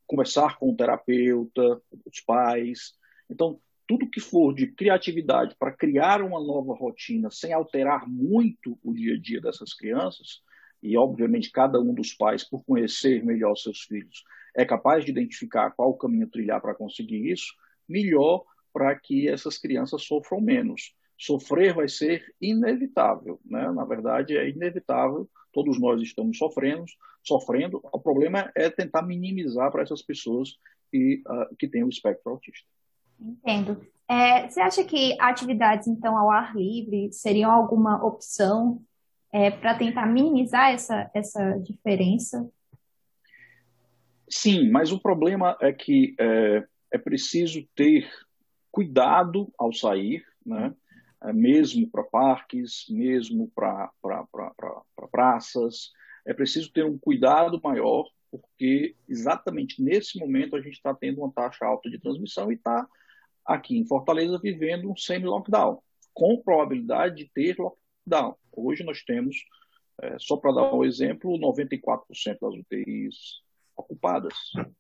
conversar 0.08 0.58
com 0.58 0.72
o 0.72 0.76
terapeuta, 0.76 1.82
os 2.06 2.20
pais. 2.22 2.94
Então, 3.30 3.60
tudo 3.88 4.10
que 4.10 4.22
for 4.22 4.54
de 4.54 4.68
criatividade 4.68 5.56
para 5.58 5.72
criar 5.72 6.22
uma 6.22 6.40
nova 6.40 6.74
rotina 6.74 7.30
sem 7.30 7.52
alterar 7.52 8.08
muito 8.08 8.80
o 8.84 8.94
dia 8.94 9.16
a 9.16 9.20
dia 9.20 9.42
dessas 9.42 9.74
crianças, 9.74 10.42
e 10.82 10.98
obviamente 10.98 11.52
cada 11.52 11.80
um 11.80 11.94
dos 11.94 12.14
pais, 12.14 12.44
por 12.44 12.64
conhecer 12.64 13.24
melhor 13.24 13.56
seus 13.56 13.82
filhos, 13.82 14.24
é 14.56 14.66
capaz 14.66 15.04
de 15.04 15.12
identificar 15.12 15.72
qual 15.72 15.94
caminho 15.96 16.30
trilhar 16.30 16.62
para 16.62 16.76
conseguir 16.76 17.32
isso, 17.32 17.54
melhor 17.88 18.44
para 18.72 18.94
que 18.96 19.30
essas 19.30 19.58
crianças 19.58 20.04
sofram 20.04 20.42
menos. 20.42 20.94
Sofrer 21.18 21.74
vai 21.74 21.88
ser 21.88 22.36
inevitável, 22.42 23.40
né? 23.46 23.72
na 23.72 23.86
verdade 23.86 24.38
é 24.38 24.50
inevitável, 24.50 25.30
todos 25.54 25.80
nós 25.80 26.02
estamos 26.02 26.38
sofrendo, 26.38 26.86
sofrendo. 27.24 27.80
o 27.94 28.00
problema 28.00 28.52
é 28.56 28.70
tentar 28.70 29.04
minimizar 29.04 29.72
para 29.72 29.84
essas 29.84 30.02
pessoas 30.02 30.58
que, 30.92 31.22
uh, 31.28 31.56
que 31.58 31.68
têm 31.68 31.84
o 31.84 31.90
espectro 31.90 32.32
autista. 32.32 32.68
Entendo. 33.20 33.86
É, 34.08 34.50
você 34.50 34.60
acha 34.60 34.84
que 34.84 35.16
atividades, 35.20 35.88
então, 35.88 36.18
ao 36.18 36.30
ar 36.30 36.56
livre 36.56 37.12
seriam 37.14 37.52
alguma 37.52 38.04
opção 38.06 38.82
é, 39.32 39.50
para 39.50 39.76
tentar 39.76 40.06
minimizar 40.06 40.72
essa, 40.72 41.10
essa 41.14 41.58
diferença? 41.60 42.50
Sim, 44.30 44.70
mas 44.70 44.92
o 44.92 45.00
problema 45.00 45.58
é 45.62 45.72
que 45.72 46.16
é, 46.20 46.64
é 46.92 46.98
preciso 46.98 47.66
ter 47.76 48.10
cuidado 48.72 49.52
ao 49.58 49.72
sair, 49.72 50.24
né? 50.46 50.74
É, 51.24 51.32
mesmo 51.32 51.90
para 51.90 52.04
parques, 52.04 52.86
mesmo 52.90 53.50
para 53.56 53.90
pra, 54.02 54.26
pra, 54.26 54.52
pra, 54.58 55.08
praças. 55.08 55.92
É 56.26 56.34
preciso 56.34 56.72
ter 56.72 56.86
um 56.86 56.98
cuidado 56.98 57.60
maior, 57.64 58.10
porque 58.30 58.96
exatamente 59.08 59.82
nesse 59.82 60.20
momento 60.20 60.56
a 60.56 60.62
gente 60.62 60.74
está 60.74 60.94
tendo 60.94 61.22
uma 61.22 61.32
taxa 61.32 61.66
alta 61.66 61.90
de 61.90 62.00
transmissão 62.00 62.52
e 62.52 62.56
está 62.56 62.88
aqui 63.46 63.78
em 63.78 63.86
Fortaleza 63.86 64.40
vivendo 64.42 64.90
um 64.90 64.96
semi-lockdown, 64.96 65.82
com 66.14 66.42
probabilidade 66.42 67.16
de 67.16 67.30
ter 67.34 67.58
lockdown. 67.58 68.36
Hoje 68.52 68.84
nós 68.84 69.04
temos, 69.04 69.36
é, 70.02 70.18
só 70.20 70.38
para 70.38 70.54
dar 70.54 70.74
um 70.74 70.84
exemplo, 70.84 71.38
94% 71.40 72.38
das 72.42 72.54
UTIs 72.56 73.16
ocupadas. 73.76 74.34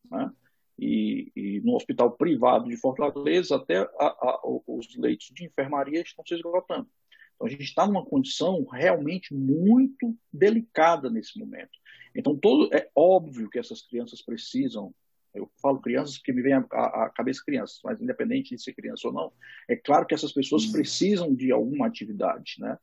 Né? 0.09 0.31
E, 0.77 1.31
e, 1.35 1.61
no 1.61 1.75
hospital 1.75 2.11
privado 2.11 2.67
de 2.67 2.77
Fortaleza, 2.77 3.55
até 3.55 3.77
a, 3.77 3.87
a, 3.99 4.39
os 4.67 4.95
leitos 4.97 5.27
de 5.27 5.45
enfermaria 5.45 6.01
estão 6.01 6.25
se 6.25 6.33
esgotando. 6.33 6.89
Então, 7.35 7.47
a 7.47 7.49
gente 7.49 7.63
está 7.63 7.85
numa 7.85 8.05
condição 8.05 8.63
realmente 8.65 9.33
muito 9.33 10.15
delicada 10.31 11.09
nesse 11.09 11.37
momento. 11.39 11.71
Então, 12.15 12.35
todo, 12.35 12.73
é 12.73 12.89
óbvio 12.95 13.49
que 13.49 13.59
essas 13.59 13.81
crianças 13.81 14.21
precisam 14.21 14.93
eu 15.33 15.49
falo 15.61 15.81
crianças 15.81 16.17
porque 16.17 16.31
me 16.31 16.43
vem 16.43 16.53
à 16.53 17.11
cabeça 17.15 17.43
crianças, 17.43 17.79
mas 17.83 17.99
independente 17.99 18.55
de 18.55 18.61
ser 18.61 18.73
criança 18.73 19.07
ou 19.07 19.13
não, 19.13 19.33
é 19.67 19.75
claro 19.75 20.05
que 20.05 20.13
essas 20.13 20.31
pessoas 20.31 20.65
precisam 20.67 21.33
de 21.33 21.51
alguma 21.51 21.87
atividade, 21.87 22.55
né? 22.59 22.77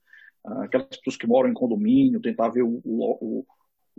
Ah, 0.45 0.65
aquelas 0.65 0.89
pessoas 0.89 1.17
que 1.17 1.27
moram 1.27 1.51
em 1.51 1.55
condomínio, 1.55 2.21
tentar 2.21 2.49
ver 2.49 2.63
o, 2.63 2.81
o, 2.85 3.47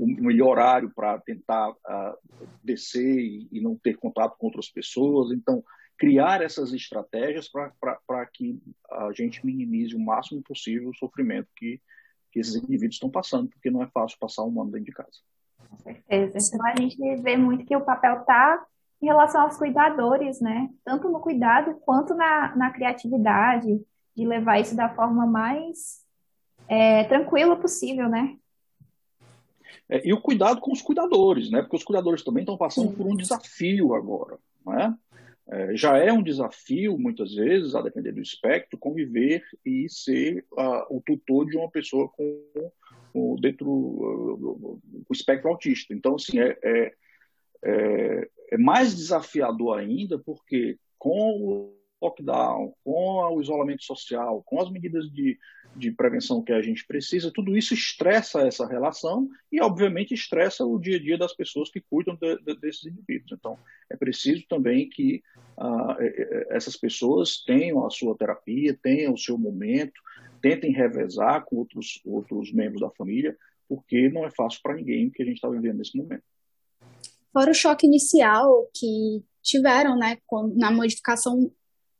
o 0.04 0.08
melhor 0.08 0.50
horário 0.50 0.92
para 0.96 1.20
tentar 1.20 1.70
uh, 1.70 2.18
descer 2.64 3.20
e, 3.20 3.48
e, 3.52 3.62
não 3.62 3.76
ter 3.76 3.96
contato 3.98 4.36
com 4.38 4.48
outras 4.48 4.70
pessoas. 4.70 5.32
Então, 5.32 5.64
criar 5.98 6.42
essas 6.42 6.74
estratégias 6.74 7.48
para 7.48 8.26
que 8.34 8.60
a 8.90 9.12
gente 9.14 9.46
minimize 9.46 9.96
o 9.96 10.00
máximo 10.00 10.42
possível 10.42 10.90
o 10.90 10.96
sofrimento 10.96 11.48
que, 11.56 11.80
que 12.32 12.40
esses 12.40 12.56
indivíduos 12.56 12.96
estão 12.96 13.12
passando, 13.12 13.50
porque 13.50 13.70
não 13.70 13.84
é 13.84 13.88
fácil 13.94 14.18
passar 14.20 14.44
um 14.44 14.62
ano 14.62 14.72
dentro 14.72 14.86
de 14.86 14.92
casa. 14.92 15.20
Com 15.70 15.78
certeza. 15.78 16.38
Então 16.56 16.66
a 16.66 16.76
gente 16.76 17.22
vê 17.22 17.38
muito 17.38 17.66
que 17.66 17.76
o 17.76 17.86
papel 17.86 18.22
está 18.22 18.66
em 19.00 19.06
relação 19.06 19.42
aos 19.42 19.58
cuidadores, 19.58 20.42
né? 20.42 20.70
Tanto 20.84 21.10
no 21.10 21.20
cuidado 21.20 21.76
quanto 21.86 22.16
na, 22.16 22.56
na 22.56 22.72
criatividade, 22.72 23.80
de 24.16 24.26
levar 24.26 24.60
isso 24.60 24.76
da 24.76 24.90
forma 24.90 25.28
mais 25.28 26.02
é, 26.68 27.04
tranquila 27.04 27.56
possível, 27.56 28.10
né? 28.10 28.38
É, 29.90 30.08
e 30.08 30.14
o 30.14 30.22
cuidado 30.22 30.62
com 30.62 30.72
os 30.72 30.82
cuidadores, 30.82 31.50
né? 31.50 31.62
Porque 31.62 31.78
os 31.78 31.84
cuidadores 31.84 32.24
também 32.24 32.42
estão 32.42 32.58
passando 32.58 32.92
por 32.92 33.06
um 33.06 33.16
desafio 33.16 33.94
agora, 33.94 34.38
não 34.66 34.80
é? 34.80 34.96
Já 35.74 35.98
é 35.98 36.14
um 36.14 36.24
desafio, 36.24 36.98
muitas 36.98 37.34
vezes, 37.34 37.76
a 37.76 37.82
depender 37.82 38.14
do 38.14 38.22
espectro, 38.22 38.80
conviver 38.80 39.44
e 39.66 39.90
ser 39.90 40.46
uh, 40.54 40.86
o 40.90 41.02
tutor 41.06 41.46
de 41.46 41.58
uma 41.58 41.70
pessoa 41.70 42.08
com 42.08 42.72
o, 43.14 43.36
dentro 43.42 43.66
do 43.66 45.12
espectro 45.12 45.50
autista. 45.50 45.94
Então, 45.94 46.16
assim, 46.16 46.40
é, 46.40 46.58
é, 46.64 46.94
é, 47.64 48.30
é 48.52 48.58
mais 48.58 48.96
desafiador 48.96 49.78
ainda 49.78 50.18
porque 50.20 50.78
com 50.98 51.32
o 51.44 51.81
lockdown, 52.02 52.74
com 52.84 53.36
o 53.36 53.42
isolamento 53.42 53.84
social, 53.84 54.42
com 54.44 54.60
as 54.60 54.70
medidas 54.72 55.10
de, 55.12 55.38
de 55.76 55.92
prevenção 55.92 56.42
que 56.42 56.52
a 56.52 56.62
gente 56.62 56.86
precisa, 56.86 57.32
tudo 57.32 57.56
isso 57.56 57.74
estressa 57.74 58.42
essa 58.42 58.66
relação 58.66 59.30
e, 59.52 59.62
obviamente, 59.62 60.14
estressa 60.14 60.66
o 60.66 60.80
dia 60.80 60.98
a 60.98 61.00
dia 61.00 61.18
das 61.18 61.34
pessoas 61.34 61.70
que 61.70 61.80
cuidam 61.80 62.16
de, 62.16 62.38
de, 62.44 62.56
desses 62.60 62.86
indivíduos. 62.86 63.32
Então, 63.34 63.58
é 63.90 63.96
preciso 63.96 64.44
também 64.48 64.90
que 64.90 65.22
ah, 65.58 65.98
essas 66.50 66.76
pessoas 66.76 67.44
tenham 67.44 67.86
a 67.86 67.90
sua 67.90 68.18
terapia, 68.18 68.78
tenham 68.82 69.14
o 69.14 69.18
seu 69.18 69.38
momento, 69.38 70.02
tentem 70.42 70.72
revezar 70.72 71.46
com 71.46 71.58
outros, 71.58 72.02
outros 72.04 72.52
membros 72.52 72.82
da 72.82 72.90
família, 72.90 73.38
porque 73.70 74.10
não 74.10 74.26
é 74.26 74.32
fácil 74.32 74.60
para 74.64 74.76
ninguém 74.76 75.08
o 75.08 75.12
que 75.12 75.22
a 75.22 75.26
gente 75.26 75.36
está 75.36 75.48
vivendo 75.48 75.78
nesse 75.78 75.96
momento. 75.96 76.24
Fora 77.32 77.52
o 77.52 77.54
choque 77.54 77.88
inicial 77.88 78.70
que 78.76 79.24
tiveram, 79.42 79.98
né, 79.98 80.18
na 80.56 80.72
modificação 80.72 81.52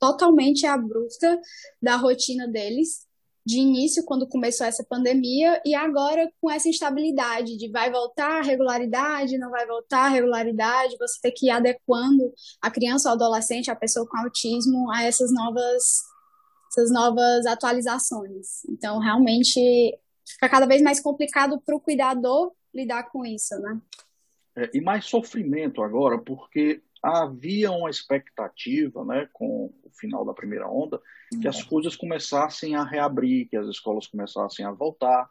totalmente 0.02 0.66
abrupta 0.66 1.40
da 1.80 1.96
rotina 1.96 2.48
deles, 2.48 3.06
de 3.46 3.60
início, 3.60 4.04
quando 4.04 4.28
começou 4.28 4.66
essa 4.66 4.84
pandemia, 4.84 5.62
e 5.64 5.74
agora 5.74 6.32
com 6.42 6.50
essa 6.50 6.68
instabilidade 6.68 7.56
de 7.58 7.70
vai 7.70 7.92
voltar 7.92 8.42
regularidade, 8.42 9.38
não 9.38 9.52
vai 9.52 9.66
voltar 9.66 10.10
regularidade, 10.10 10.98
você 10.98 11.20
ter 11.22 11.32
que 11.32 11.48
ir 11.48 11.50
adequando 11.52 12.34
a 12.62 12.70
criança 12.70 13.10
ou 13.10 13.16
adolescente, 13.16 13.72
a 13.72 13.76
pessoa 13.76 14.08
com 14.08 14.18
autismo, 14.18 14.92
a 14.92 15.04
essas 15.04 15.32
novas 15.32 15.84
essas 16.72 16.90
novas 16.90 17.46
atualizações. 17.46 18.64
Então, 18.70 18.98
realmente, 18.98 19.60
fica 20.26 20.48
cada 20.48 20.66
vez 20.66 20.82
mais 20.82 21.02
complicado 21.02 21.60
para 21.60 21.76
o 21.76 21.82
cuidador 21.82 22.54
lidar 22.74 23.12
com 23.12 23.26
isso, 23.26 23.60
né? 23.60 23.78
É, 24.56 24.70
e 24.74 24.80
mais 24.80 25.06
sofrimento 25.06 25.84
agora, 25.84 26.18
porque 26.18 26.82
havia 27.02 27.72
uma 27.72 27.90
expectativa, 27.90 29.04
né, 29.04 29.28
com 29.34 29.74
o 29.84 29.90
final 30.00 30.24
da 30.24 30.34
primeira 30.34 30.68
onda, 30.70 31.02
que 31.42 31.48
as 31.48 31.64
coisas 31.64 31.96
começassem 31.96 32.76
a 32.76 32.84
reabrir, 32.84 33.48
que 33.48 33.58
as 33.58 33.68
escolas 33.68 34.06
começassem 34.06 34.66
a 34.66 34.72
voltar. 34.72 35.30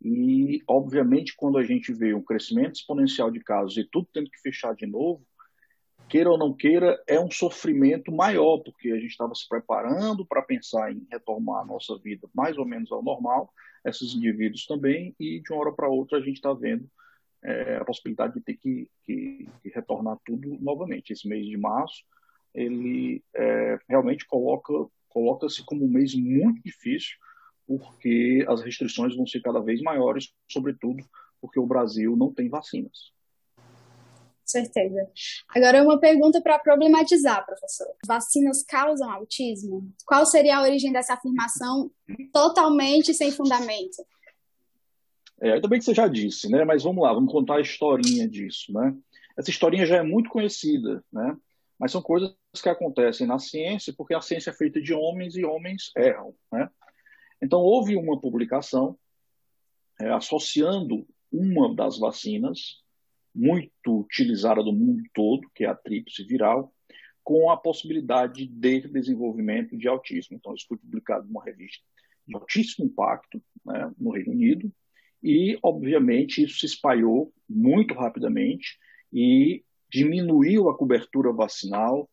E, 0.00 0.62
obviamente, 0.66 1.34
quando 1.36 1.58
a 1.58 1.64
gente 1.64 1.92
vê 1.92 2.14
um 2.14 2.22
crescimento 2.22 2.76
exponencial 2.76 3.30
de 3.30 3.40
casos 3.40 3.76
e 3.76 3.84
tudo 3.84 4.08
tendo 4.12 4.30
que 4.30 4.40
fechar 4.40 4.74
de 4.74 4.86
novo, 4.86 5.24
queira 6.08 6.30
ou 6.30 6.38
não 6.38 6.52
queira, 6.52 7.00
é 7.06 7.20
um 7.20 7.30
sofrimento 7.30 8.10
maior, 8.10 8.58
porque 8.58 8.90
a 8.90 8.96
gente 8.96 9.10
estava 9.10 9.34
se 9.34 9.48
preparando 9.48 10.26
para 10.26 10.42
pensar 10.42 10.92
em 10.92 11.06
retomar 11.10 11.62
a 11.62 11.66
nossa 11.66 11.98
vida 11.98 12.28
mais 12.34 12.56
ou 12.58 12.66
menos 12.66 12.90
ao 12.90 13.02
normal, 13.02 13.52
esses 13.84 14.14
indivíduos 14.14 14.66
também, 14.66 15.14
e 15.18 15.40
de 15.40 15.52
uma 15.52 15.62
hora 15.62 15.72
para 15.72 15.88
outra 15.88 16.18
a 16.18 16.20
gente 16.20 16.36
está 16.36 16.52
vendo 16.52 16.88
é, 17.44 17.76
a 17.76 17.84
possibilidade 17.84 18.34
de 18.34 18.40
ter 18.40 18.54
que, 18.54 18.88
que, 19.04 19.48
que, 19.62 19.68
retornar 19.70 20.18
tudo 20.24 20.56
novamente. 20.60 21.12
Esse 21.12 21.28
mês 21.28 21.46
de 21.46 21.56
março, 21.56 22.04
ele 22.54 23.22
é, 23.34 23.78
realmente 23.88 24.26
coloca 24.26 24.72
coloca-se 25.08 25.62
como 25.66 25.84
um 25.84 25.90
mês 25.90 26.14
muito 26.14 26.62
difícil, 26.62 27.16
porque 27.66 28.46
as 28.48 28.62
restrições 28.62 29.14
vão 29.14 29.26
ser 29.26 29.42
cada 29.42 29.60
vez 29.60 29.82
maiores, 29.82 30.32
sobretudo 30.50 31.04
porque 31.38 31.60
o 31.60 31.66
Brasil 31.66 32.16
não 32.16 32.32
tem 32.32 32.48
vacinas. 32.48 33.12
Certeza. 34.44 35.10
Agora, 35.54 35.82
uma 35.82 35.98
pergunta 35.98 36.40
para 36.40 36.58
problematizar, 36.58 37.44
professor. 37.44 37.86
Vacinas 38.06 38.62
causam 38.62 39.10
autismo? 39.10 39.90
Qual 40.04 40.26
seria 40.26 40.58
a 40.58 40.62
origem 40.62 40.92
dessa 40.92 41.14
afirmação 41.14 41.90
totalmente 42.32 43.14
sem 43.14 43.30
fundamento? 43.30 44.04
É, 45.42 45.54
ainda 45.54 45.66
bem 45.66 45.80
que 45.80 45.84
você 45.84 45.92
já 45.92 46.06
disse, 46.06 46.48
né? 46.48 46.64
Mas 46.64 46.84
vamos 46.84 47.02
lá, 47.02 47.12
vamos 47.12 47.32
contar 47.32 47.56
a 47.56 47.60
historinha 47.60 48.28
disso, 48.28 48.72
né? 48.72 48.96
Essa 49.36 49.50
historinha 49.50 49.84
já 49.84 49.96
é 49.96 50.02
muito 50.02 50.30
conhecida, 50.30 51.04
né? 51.12 51.36
Mas 51.76 51.90
são 51.90 52.00
coisas 52.00 52.32
que 52.62 52.68
acontecem 52.68 53.26
na 53.26 53.40
ciência 53.40 53.92
porque 53.96 54.14
a 54.14 54.20
ciência 54.20 54.50
é 54.50 54.52
feita 54.52 54.80
de 54.80 54.94
homens 54.94 55.36
e 55.36 55.44
homens 55.44 55.90
erram, 55.96 56.32
né? 56.52 56.70
Então 57.42 57.60
houve 57.60 57.96
uma 57.96 58.20
publicação 58.20 58.96
é, 60.00 60.10
associando 60.10 61.04
uma 61.32 61.74
das 61.74 61.98
vacinas 61.98 62.80
muito 63.34 64.00
utilizada 64.00 64.62
do 64.62 64.72
mundo 64.72 65.02
todo, 65.12 65.50
que 65.54 65.64
é 65.64 65.68
a 65.68 65.74
tríplice 65.74 66.22
viral, 66.24 66.72
com 67.24 67.50
a 67.50 67.56
possibilidade 67.56 68.46
de 68.46 68.80
desenvolvimento 68.88 69.76
de 69.76 69.88
autismo. 69.88 70.36
Então, 70.36 70.54
isso 70.54 70.66
foi 70.68 70.76
publicado 70.76 71.26
numa 71.26 71.42
revista 71.42 71.82
de 72.26 72.34
altíssimo 72.34 72.86
impacto 72.86 73.42
né, 73.64 73.90
no 73.98 74.10
Reino 74.10 74.32
Unido, 74.32 74.72
e, 75.22 75.58
obviamente, 75.62 76.42
isso 76.42 76.58
se 76.58 76.66
espalhou 76.66 77.32
muito 77.48 77.94
rapidamente 77.94 78.78
e 79.12 79.64
diminuiu 79.90 80.68
a 80.68 80.76
cobertura 80.76 81.32
vacinal 81.32 82.10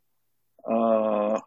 uh, 0.66 1.42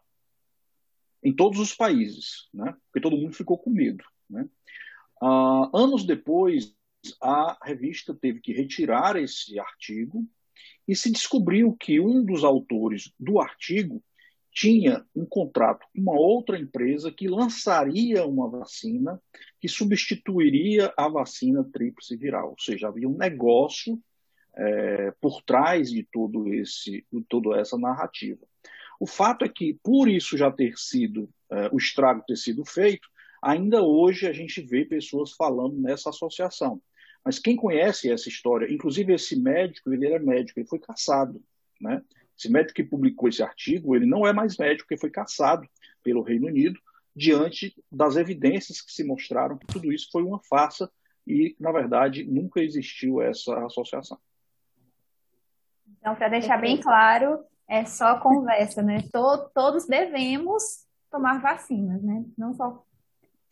em 1.23 1.33
todos 1.33 1.59
os 1.59 1.73
países, 1.73 2.49
né? 2.53 2.75
porque 2.85 2.99
todo 2.99 3.17
mundo 3.17 3.33
ficou 3.33 3.57
com 3.57 3.69
medo. 3.69 4.03
Né? 4.29 4.49
Uh, 5.21 5.77
anos 5.77 6.05
depois, 6.05 6.75
a 7.21 7.57
revista 7.63 8.13
teve 8.13 8.41
que 8.41 8.51
retirar 8.51 9.15
esse 9.15 9.57
artigo 9.59 10.27
e 10.87 10.95
se 10.95 11.11
descobriu 11.11 11.75
que 11.75 11.99
um 11.99 12.25
dos 12.25 12.43
autores 12.43 13.13
do 13.19 13.39
artigo 13.39 14.03
tinha 14.53 15.03
um 15.15 15.25
contrato 15.25 15.85
com 15.93 16.01
uma 16.01 16.13
outra 16.13 16.57
empresa 16.59 17.11
que 17.11 17.27
lançaria 17.27 18.25
uma 18.25 18.47
vacina 18.47 19.19
que 19.59 19.67
substituiria 19.67 20.93
a 20.95 21.07
vacina 21.09 21.63
tríplice 21.63 22.15
viral, 22.15 22.51
ou 22.51 22.59
seja, 22.59 22.87
havia 22.87 23.09
um 23.09 23.17
negócio 23.17 23.99
é, 24.55 25.11
por 25.19 25.41
trás 25.41 25.89
de 25.89 26.03
todo 26.03 26.53
esse, 26.53 27.05
de 27.11 27.23
toda 27.27 27.59
essa 27.59 27.77
narrativa. 27.77 28.45
O 28.99 29.07
fato 29.07 29.43
é 29.43 29.49
que, 29.49 29.79
por 29.83 30.07
isso 30.07 30.37
já 30.37 30.51
ter 30.51 30.77
sido, 30.77 31.29
é, 31.51 31.69
o 31.73 31.77
estrago 31.77 32.23
ter 32.27 32.37
sido 32.37 32.63
feito, 32.63 33.07
ainda 33.41 33.81
hoje 33.81 34.27
a 34.27 34.33
gente 34.33 34.61
vê 34.61 34.85
pessoas 34.85 35.31
falando 35.31 35.75
nessa 35.77 36.11
associação. 36.11 36.79
Mas 37.25 37.39
quem 37.39 37.55
conhece 37.55 38.11
essa 38.11 38.29
história, 38.29 38.71
inclusive 38.71 39.13
esse 39.13 39.35
médico, 39.35 39.91
ele 39.91 40.05
era 40.05 40.23
médico, 40.23 40.59
ele 40.59 40.67
foi 40.67 40.79
caçado, 40.79 41.41
né? 41.81 42.03
Esse 42.37 42.51
médico 42.51 42.75
que 42.75 42.83
publicou 42.83 43.29
esse 43.29 43.43
artigo, 43.43 43.95
ele 43.95 44.05
não 44.05 44.25
é 44.25 44.33
mais 44.33 44.57
médico, 44.57 44.87
porque 44.87 44.99
foi 44.99 45.09
caçado 45.09 45.67
pelo 46.03 46.23
Reino 46.23 46.47
Unido 46.47 46.79
diante 47.15 47.75
das 47.91 48.15
evidências 48.15 48.81
que 48.81 48.91
se 48.91 49.03
mostraram 49.03 49.57
que 49.57 49.67
tudo 49.67 49.91
isso 49.91 50.09
foi 50.11 50.23
uma 50.23 50.39
farsa 50.39 50.91
e, 51.27 51.55
na 51.59 51.71
verdade, 51.71 52.23
nunca 52.25 52.61
existiu 52.61 53.21
essa 53.21 53.65
associação. 53.65 54.17
Então, 55.99 56.15
para 56.15 56.27
deixar 56.27 56.57
bem 56.59 56.81
claro, 56.81 57.39
é 57.67 57.85
só 57.85 58.19
conversa, 58.19 58.81
né? 58.81 58.97
Todos 59.53 59.85
devemos 59.85 60.85
tomar 61.09 61.39
vacinas, 61.39 62.01
né? 62.01 62.25
Não 62.37 62.53
só 62.53 62.83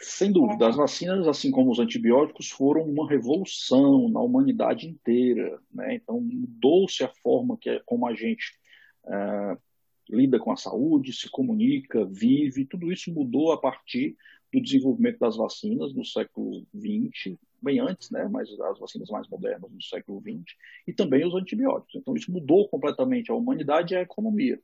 sem 0.03 0.31
dúvida, 0.31 0.67
as 0.67 0.75
vacinas, 0.75 1.27
assim 1.27 1.51
como 1.51 1.71
os 1.71 1.79
antibióticos, 1.79 2.49
foram 2.49 2.81
uma 2.81 3.07
revolução 3.07 4.09
na 4.09 4.19
humanidade 4.19 4.87
inteira. 4.87 5.59
Né? 5.71 5.95
Então, 5.95 6.19
mudou-se 6.19 7.03
a 7.03 7.09
forma 7.21 7.57
que, 7.57 7.69
é, 7.69 7.79
como 7.85 8.07
a 8.07 8.13
gente 8.15 8.59
é, 9.05 9.57
lida 10.09 10.39
com 10.39 10.51
a 10.51 10.57
saúde, 10.57 11.13
se 11.13 11.29
comunica, 11.29 12.05
vive. 12.05 12.65
Tudo 12.65 12.91
isso 12.91 13.13
mudou 13.13 13.51
a 13.51 13.59
partir 13.59 14.15
do 14.51 14.61
desenvolvimento 14.61 15.19
das 15.19 15.37
vacinas 15.37 15.93
no 15.93 16.03
século 16.03 16.65
XX, 16.75 17.37
bem 17.61 17.79
antes, 17.79 18.11
né? 18.11 18.27
mas 18.29 18.49
as 18.59 18.79
vacinas 18.79 19.09
mais 19.09 19.27
modernas 19.29 19.71
no 19.71 19.81
século 19.81 20.21
XX, 20.21 20.57
e 20.87 20.93
também 20.93 21.25
os 21.25 21.33
antibióticos. 21.33 21.95
Então, 21.95 22.15
isso 22.15 22.31
mudou 22.31 22.67
completamente 22.67 23.31
a 23.31 23.35
humanidade 23.35 23.93
e 23.93 23.97
a 23.97 24.01
economia. 24.01 24.59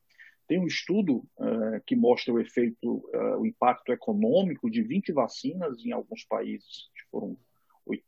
Tem 0.47 0.60
um 0.60 0.67
estudo 0.67 1.26
uh, 1.38 1.82
que 1.86 1.95
mostra 1.95 2.34
o 2.34 2.39
efeito, 2.39 2.97
uh, 3.13 3.39
o 3.39 3.45
impacto 3.45 3.91
econômico 3.91 4.69
de 4.69 4.82
20 4.82 5.12
vacinas 5.12 5.86
em 5.86 5.91
alguns 5.91 6.23
países, 6.26 6.89
foram 7.12 7.38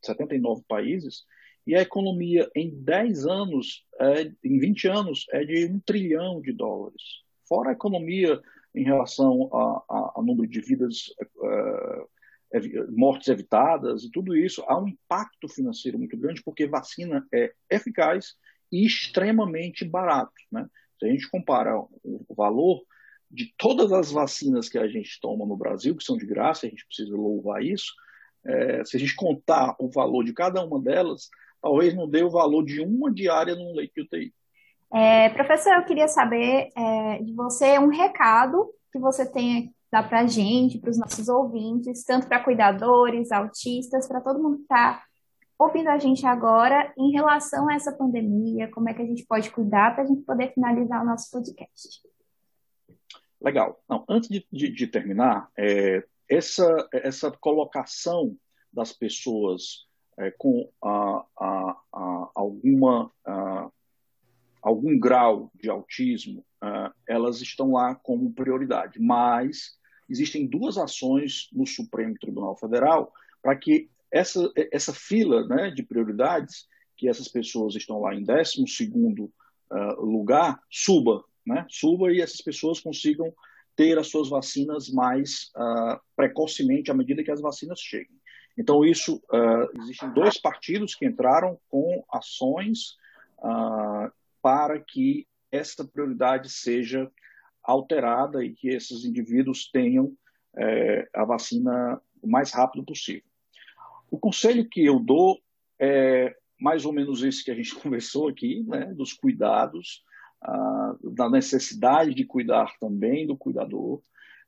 79 0.02 0.62
países, 0.68 1.24
e 1.70 1.76
a 1.76 1.82
economia 1.82 2.50
em 2.52 2.82
10 2.82 3.26
anos, 3.26 3.86
é, 4.00 4.32
em 4.42 4.58
20 4.58 4.88
anos, 4.88 5.24
é 5.30 5.44
de 5.44 5.66
um 5.66 5.78
trilhão 5.78 6.40
de 6.40 6.52
dólares. 6.52 7.00
Fora 7.48 7.70
a 7.70 7.74
economia 7.74 8.42
em 8.74 8.82
relação 8.82 9.48
a, 9.52 10.20
número 10.20 10.48
de 10.48 10.60
vidas, 10.60 11.14
uh, 11.36 12.90
mortes 12.90 13.28
evitadas 13.28 14.02
e 14.02 14.10
tudo 14.10 14.36
isso, 14.36 14.64
há 14.66 14.80
um 14.80 14.88
impacto 14.88 15.48
financeiro 15.48 15.96
muito 15.96 16.16
grande, 16.16 16.42
porque 16.42 16.66
vacina 16.66 17.24
é 17.32 17.52
eficaz 17.70 18.34
e 18.72 18.84
extremamente 18.84 19.84
barato. 19.84 20.32
Né? 20.50 20.68
Se 20.98 21.06
a 21.06 21.08
gente 21.08 21.30
compara 21.30 21.78
o 22.02 22.34
valor 22.34 22.82
de 23.30 23.54
todas 23.56 23.92
as 23.92 24.10
vacinas 24.10 24.68
que 24.68 24.78
a 24.78 24.88
gente 24.88 25.20
toma 25.20 25.46
no 25.46 25.56
Brasil, 25.56 25.96
que 25.96 26.02
são 26.02 26.16
de 26.16 26.26
graça, 26.26 26.66
a 26.66 26.68
gente 26.68 26.84
precisa 26.84 27.14
louvar 27.14 27.62
isso, 27.62 27.94
é, 28.44 28.84
se 28.84 28.96
a 28.96 29.00
gente 29.00 29.14
contar 29.14 29.76
o 29.78 29.88
valor 29.88 30.24
de 30.24 30.32
cada 30.32 30.64
uma 30.64 30.80
delas, 30.80 31.28
talvez 31.60 31.94
não 31.94 32.08
dê 32.08 32.22
o 32.22 32.30
valor 32.30 32.64
de 32.64 32.80
uma 32.80 33.12
diária 33.12 33.54
num 33.54 33.74
leite 33.74 33.94
de 33.94 34.02
UTI. 34.02 34.34
É, 34.92 35.28
professor, 35.30 35.74
eu 35.74 35.84
queria 35.84 36.08
saber 36.08 36.70
é, 36.76 37.18
de 37.22 37.32
você 37.32 37.78
um 37.78 37.88
recado 37.88 38.72
que 38.92 38.98
você 38.98 39.30
tem 39.30 39.72
dar 39.90 40.08
para 40.08 40.20
a 40.20 40.26
gente, 40.26 40.78
para 40.78 40.90
os 40.90 40.98
nossos 40.98 41.28
ouvintes, 41.28 42.04
tanto 42.04 42.28
para 42.28 42.42
cuidadores, 42.42 43.32
autistas, 43.32 44.06
para 44.06 44.20
todo 44.20 44.40
mundo 44.40 44.56
que 44.58 44.62
está 44.62 45.02
ouvindo 45.58 45.88
a 45.88 45.98
gente 45.98 46.24
agora 46.24 46.92
em 46.96 47.10
relação 47.10 47.68
a 47.68 47.74
essa 47.74 47.92
pandemia, 47.92 48.70
como 48.70 48.88
é 48.88 48.94
que 48.94 49.02
a 49.02 49.06
gente 49.06 49.26
pode 49.26 49.50
cuidar 49.50 49.94
para 49.94 50.04
a 50.04 50.06
gente 50.06 50.22
poder 50.22 50.54
finalizar 50.54 51.02
o 51.02 51.06
nosso 51.06 51.30
podcast. 51.30 52.00
Legal. 53.40 53.80
Não, 53.88 54.04
antes 54.08 54.28
de, 54.28 54.46
de, 54.50 54.70
de 54.70 54.86
terminar, 54.86 55.50
é, 55.58 56.04
essa, 56.28 56.88
essa 56.92 57.30
colocação 57.30 58.36
das 58.72 58.92
pessoas 58.92 59.88
é, 60.18 60.30
com 60.30 60.70
a, 60.82 61.24
a, 61.38 61.76
a, 61.92 62.30
alguma, 62.34 63.10
algum 64.62 64.98
grau 64.98 65.50
de 65.54 65.70
autismo, 65.70 66.44
elas 67.06 67.40
estão 67.40 67.72
lá 67.72 67.94
como 67.94 68.32
prioridade. 68.32 69.00
Mas 69.00 69.78
existem 70.08 70.46
duas 70.46 70.76
ações 70.76 71.48
no 71.52 71.66
Supremo 71.66 72.14
Tribunal 72.18 72.56
Federal 72.56 73.12
para 73.42 73.56
que 73.56 73.88
essa, 74.10 74.52
essa 74.72 74.92
fila 74.92 75.46
né, 75.46 75.70
de 75.70 75.82
prioridades, 75.82 76.66
que 76.96 77.08
essas 77.08 77.28
pessoas 77.28 77.76
estão 77.76 78.00
lá 78.00 78.14
em 78.14 78.24
12 78.24 78.62
uh, 78.62 79.32
ah, 79.70 79.94
lugar, 80.00 80.60
suba, 80.68 81.24
né, 81.46 81.64
suba 81.68 82.12
e 82.12 82.20
essas 82.20 82.40
pessoas 82.40 82.80
consigam 82.80 83.32
ter 83.76 83.98
as 83.98 84.08
suas 84.08 84.28
vacinas 84.28 84.90
mais 84.90 85.50
uh, 85.56 85.98
precocemente 86.16 86.90
à 86.90 86.94
medida 86.94 87.22
que 87.22 87.30
as 87.30 87.40
vacinas 87.40 87.80
cheguem. 87.80 88.19
Então, 88.60 88.84
isso, 88.84 89.16
uh, 89.32 89.80
existem 89.80 90.12
dois 90.12 90.36
partidos 90.36 90.94
que 90.94 91.06
entraram 91.06 91.58
com 91.70 92.04
ações 92.12 92.98
para 94.42 94.78
que 94.78 95.26
essa 95.50 95.82
prioridade 95.82 96.50
seja 96.50 97.10
alterada 97.62 98.44
e 98.44 98.52
que 98.52 98.68
esses 98.68 99.06
indivíduos 99.06 99.70
tenham 99.70 100.12
eh, 100.58 101.08
a 101.14 101.24
vacina 101.24 101.98
o 102.20 102.28
mais 102.28 102.52
rápido 102.52 102.84
possível. 102.84 103.24
O 104.10 104.18
conselho 104.18 104.68
que 104.68 104.84
eu 104.84 105.00
dou 105.00 105.40
é 105.78 106.36
mais 106.60 106.84
ou 106.84 106.92
menos 106.92 107.22
esse 107.22 107.42
que 107.42 107.50
a 107.50 107.54
gente 107.54 107.74
conversou 107.80 108.28
aqui, 108.28 108.62
né, 108.68 108.92
dos 108.92 109.14
cuidados, 109.14 110.04
ah, 110.42 110.96
da 111.02 111.30
necessidade 111.30 112.14
de 112.14 112.26
cuidar 112.26 112.76
também 112.78 113.26
do 113.26 113.38
cuidador, 113.38 114.02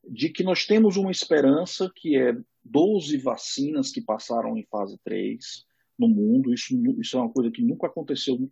de 0.05 0.29
que 0.29 0.43
nós 0.43 0.67
temos 0.67 0.97
uma 0.97 1.11
esperança 1.11 1.91
que 1.95 2.17
é 2.17 2.37
12 2.65 3.17
vacinas 3.19 3.91
que 3.91 4.01
passaram 4.01 4.57
em 4.57 4.65
fase 4.65 4.99
3 5.05 5.67
no 5.99 6.09
mundo, 6.09 6.53
isso, 6.53 6.75
isso 7.01 7.17
é 7.17 7.21
uma 7.21 7.33
coisa 7.33 7.51
que 7.51 7.63
nunca 7.63 7.87
aconteceu 7.87 8.51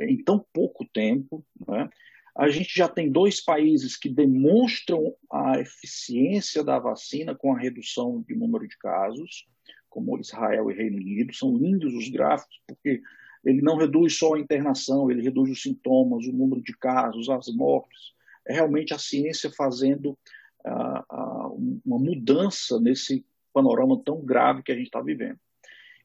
em 0.00 0.22
tão 0.22 0.44
pouco 0.52 0.84
tempo, 0.86 1.44
né? 1.66 1.88
A 2.34 2.48
gente 2.48 2.74
já 2.74 2.88
tem 2.88 3.12
dois 3.12 3.42
países 3.42 3.94
que 3.94 4.08
demonstram 4.08 5.14
a 5.30 5.60
eficiência 5.60 6.64
da 6.64 6.78
vacina 6.78 7.34
com 7.34 7.54
a 7.54 7.58
redução 7.58 8.24
de 8.26 8.34
número 8.34 8.66
de 8.66 8.76
casos 8.78 9.46
como 9.90 10.18
Israel 10.18 10.70
e 10.70 10.74
Reino 10.74 10.96
Unido. 10.96 11.34
São 11.34 11.54
lindos 11.58 11.92
os 11.92 12.08
gráficos, 12.08 12.58
porque 12.66 13.02
ele 13.44 13.60
não 13.60 13.76
reduz 13.76 14.16
só 14.16 14.34
a 14.34 14.40
internação, 14.40 15.10
ele 15.10 15.22
reduz 15.22 15.50
os 15.50 15.60
sintomas, 15.60 16.26
o 16.26 16.32
número 16.32 16.62
de 16.62 16.72
casos, 16.76 17.28
as 17.28 17.48
mortes. 17.48 18.14
É 18.46 18.54
realmente 18.54 18.94
a 18.94 18.98
ciência 18.98 19.50
fazendo 19.50 20.18
uh, 20.66 21.14
uh, 21.14 21.80
uma 21.84 21.98
mudança 21.98 22.80
nesse 22.80 23.24
panorama 23.52 24.00
tão 24.04 24.24
grave 24.24 24.62
que 24.62 24.72
a 24.72 24.74
gente 24.74 24.86
está 24.86 25.00
vivendo. 25.00 25.38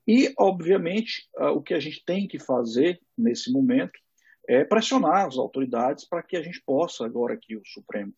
E, 0.06 0.34
obviamente, 0.38 1.28
o 1.54 1.62
que 1.62 1.74
a 1.74 1.80
gente 1.80 2.04
tem 2.06 2.28
que 2.28 2.40
fazer 2.40 3.00
nesse 3.18 3.52
momento 3.52 4.00
é 4.48 4.64
pressionar 4.64 5.26
as 5.26 5.38
autoridades 5.38 6.06
para 6.06 6.24
que 6.24 6.38
a 6.38 6.42
gente 6.42 6.62
possa, 6.66 7.06
agora 7.06 7.36
que 7.36 7.58
o 7.58 7.62
Supremo 7.66 8.14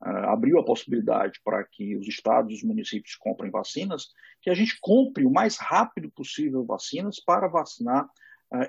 abriu 0.00 0.58
a 0.58 0.64
possibilidade 0.64 1.40
para 1.42 1.64
que 1.64 1.96
os 1.96 2.06
estados 2.06 2.52
e 2.52 2.56
os 2.56 2.62
municípios 2.62 3.16
comprem 3.16 3.50
vacinas, 3.50 4.08
que 4.42 4.50
a 4.50 4.54
gente 4.54 4.78
compre 4.80 5.24
o 5.24 5.30
mais 5.30 5.56
rápido 5.56 6.10
possível 6.10 6.62
vacinas 6.62 7.18
para 7.18 7.48
vacinar 7.48 8.06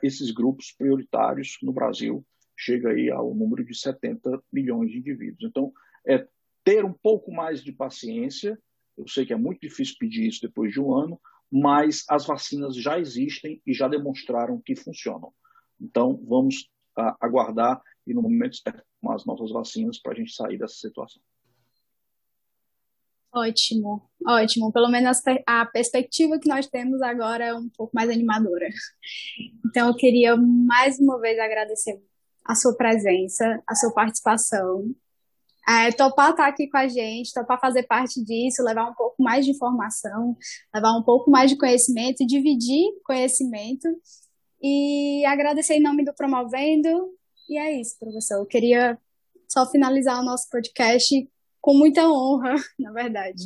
esses 0.01 0.31
grupos 0.31 0.71
prioritários 0.71 1.57
no 1.61 1.73
Brasil. 1.73 2.25
Chega 2.55 2.91
aí 2.91 3.09
ao 3.09 3.33
número 3.33 3.65
de 3.65 3.75
70 3.75 4.41
milhões 4.51 4.91
de 4.91 4.97
indivíduos. 4.97 5.43
Então, 5.43 5.73
é 6.05 6.25
ter 6.71 6.85
um 6.85 6.93
pouco 6.93 7.33
mais 7.33 7.61
de 7.61 7.73
paciência. 7.73 8.57
Eu 8.97 9.05
sei 9.05 9.25
que 9.25 9.33
é 9.33 9.37
muito 9.37 9.59
difícil 9.59 9.95
pedir 9.99 10.25
isso 10.25 10.41
depois 10.41 10.71
de 10.71 10.79
um 10.79 10.93
ano, 10.93 11.19
mas 11.51 12.05
as 12.09 12.25
vacinas 12.25 12.77
já 12.77 12.97
existem 12.97 13.61
e 13.67 13.73
já 13.73 13.89
demonstraram 13.89 14.61
que 14.61 14.73
funcionam. 14.73 15.33
Então, 15.79 16.17
vamos 16.25 16.69
uh, 16.97 17.13
aguardar 17.19 17.81
e 18.07 18.13
no 18.13 18.21
momento 18.21 18.55
certo 18.55 18.83
com 19.01 19.11
as 19.11 19.25
nossas 19.25 19.51
vacinas 19.51 19.99
para 19.99 20.13
a 20.13 20.15
gente 20.15 20.33
sair 20.33 20.57
dessa 20.57 20.75
situação. 20.75 21.21
Ótimo, 23.33 24.09
ótimo. 24.25 24.71
Pelo 24.71 24.89
menos 24.89 25.21
a 25.45 25.65
perspectiva 25.65 26.39
que 26.39 26.47
nós 26.47 26.67
temos 26.67 27.01
agora 27.01 27.45
é 27.45 27.53
um 27.53 27.67
pouco 27.69 27.93
mais 27.93 28.09
animadora. 28.09 28.69
Então, 29.65 29.89
eu 29.89 29.95
queria 29.95 30.37
mais 30.37 30.99
uma 30.99 31.19
vez 31.19 31.37
agradecer 31.37 32.01
a 32.45 32.55
sua 32.55 32.75
presença, 32.75 33.61
a 33.67 33.75
sua 33.75 33.93
participação, 33.93 34.93
é, 35.67 35.91
topar 35.91 36.31
estar 36.31 36.47
aqui 36.47 36.67
com 36.67 36.77
a 36.77 36.87
gente, 36.87 37.33
topar 37.33 37.59
fazer 37.59 37.83
parte 37.83 38.23
disso, 38.23 38.63
levar 38.63 38.89
um 38.89 38.93
pouco 38.93 39.21
mais 39.21 39.45
de 39.45 39.51
informação, 39.51 40.35
levar 40.73 40.97
um 40.97 41.03
pouco 41.03 41.29
mais 41.29 41.51
de 41.51 41.57
conhecimento 41.57 42.25
dividir 42.25 42.87
conhecimento. 43.03 43.87
E 44.61 45.25
agradecer 45.25 45.75
em 45.75 45.81
nome 45.81 46.05
do 46.05 46.13
Promovendo. 46.13 46.89
E 47.49 47.57
é 47.57 47.79
isso, 47.79 47.97
professor. 47.99 48.35
Eu 48.35 48.45
queria 48.45 48.97
só 49.47 49.69
finalizar 49.69 50.19
o 50.19 50.25
nosso 50.25 50.49
podcast 50.49 51.27
com 51.59 51.73
muita 51.73 52.07
honra, 52.07 52.55
na 52.79 52.91
verdade. 52.91 53.43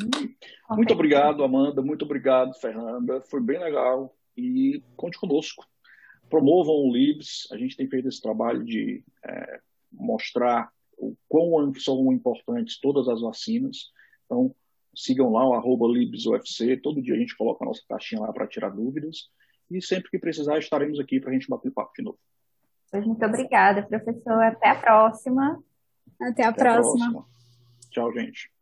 Muito 0.71 0.93
obrigado, 0.93 1.43
Amanda. 1.43 1.81
Muito 1.81 2.05
obrigado, 2.05 2.53
Fernanda. 2.55 3.21
Foi 3.29 3.41
bem 3.41 3.59
legal. 3.59 4.15
E 4.37 4.83
conte 4.95 5.19
conosco. 5.19 5.65
Promovam 6.29 6.75
o 6.75 6.93
LIBS. 6.93 7.47
A 7.51 7.57
gente 7.57 7.77
tem 7.77 7.87
feito 7.87 8.07
esse 8.07 8.21
trabalho 8.21 8.63
de 8.63 9.03
é, 9.23 9.59
mostrar 9.91 10.71
o 10.97 11.15
quão 11.27 11.73
são 11.75 12.11
importantes 12.11 12.79
todas 12.79 13.07
as 13.07 13.21
vacinas. 13.21 13.91
Então, 14.25 14.53
sigam 14.95 15.31
lá 15.31 15.47
o 15.47 15.53
arroba 15.53 15.87
LibsUFC. 15.87 16.77
Todo 16.77 17.01
dia 17.01 17.15
a 17.15 17.17
gente 17.17 17.35
coloca 17.35 17.63
a 17.63 17.67
nossa 17.67 17.81
caixinha 17.87 18.21
lá 18.21 18.31
para 18.31 18.47
tirar 18.47 18.69
dúvidas. 18.69 19.29
E 19.69 19.81
sempre 19.81 20.09
que 20.09 20.19
precisar, 20.19 20.57
estaremos 20.59 20.99
aqui 20.99 21.19
para 21.19 21.31
a 21.31 21.33
gente 21.33 21.49
bater 21.49 21.71
papo 21.71 21.91
de 21.95 22.03
novo. 22.03 22.19
Muito 22.93 23.25
obrigada, 23.25 23.83
professor. 23.83 24.43
Até 24.43 24.69
a 24.69 24.75
próxima. 24.75 25.63
Até 26.21 26.43
a 26.43 26.49
Até 26.49 26.63
próxima. 26.63 27.07
A 27.07 27.11
próxima. 27.11 27.35
Tchau, 27.89 28.13
gente. 28.13 28.54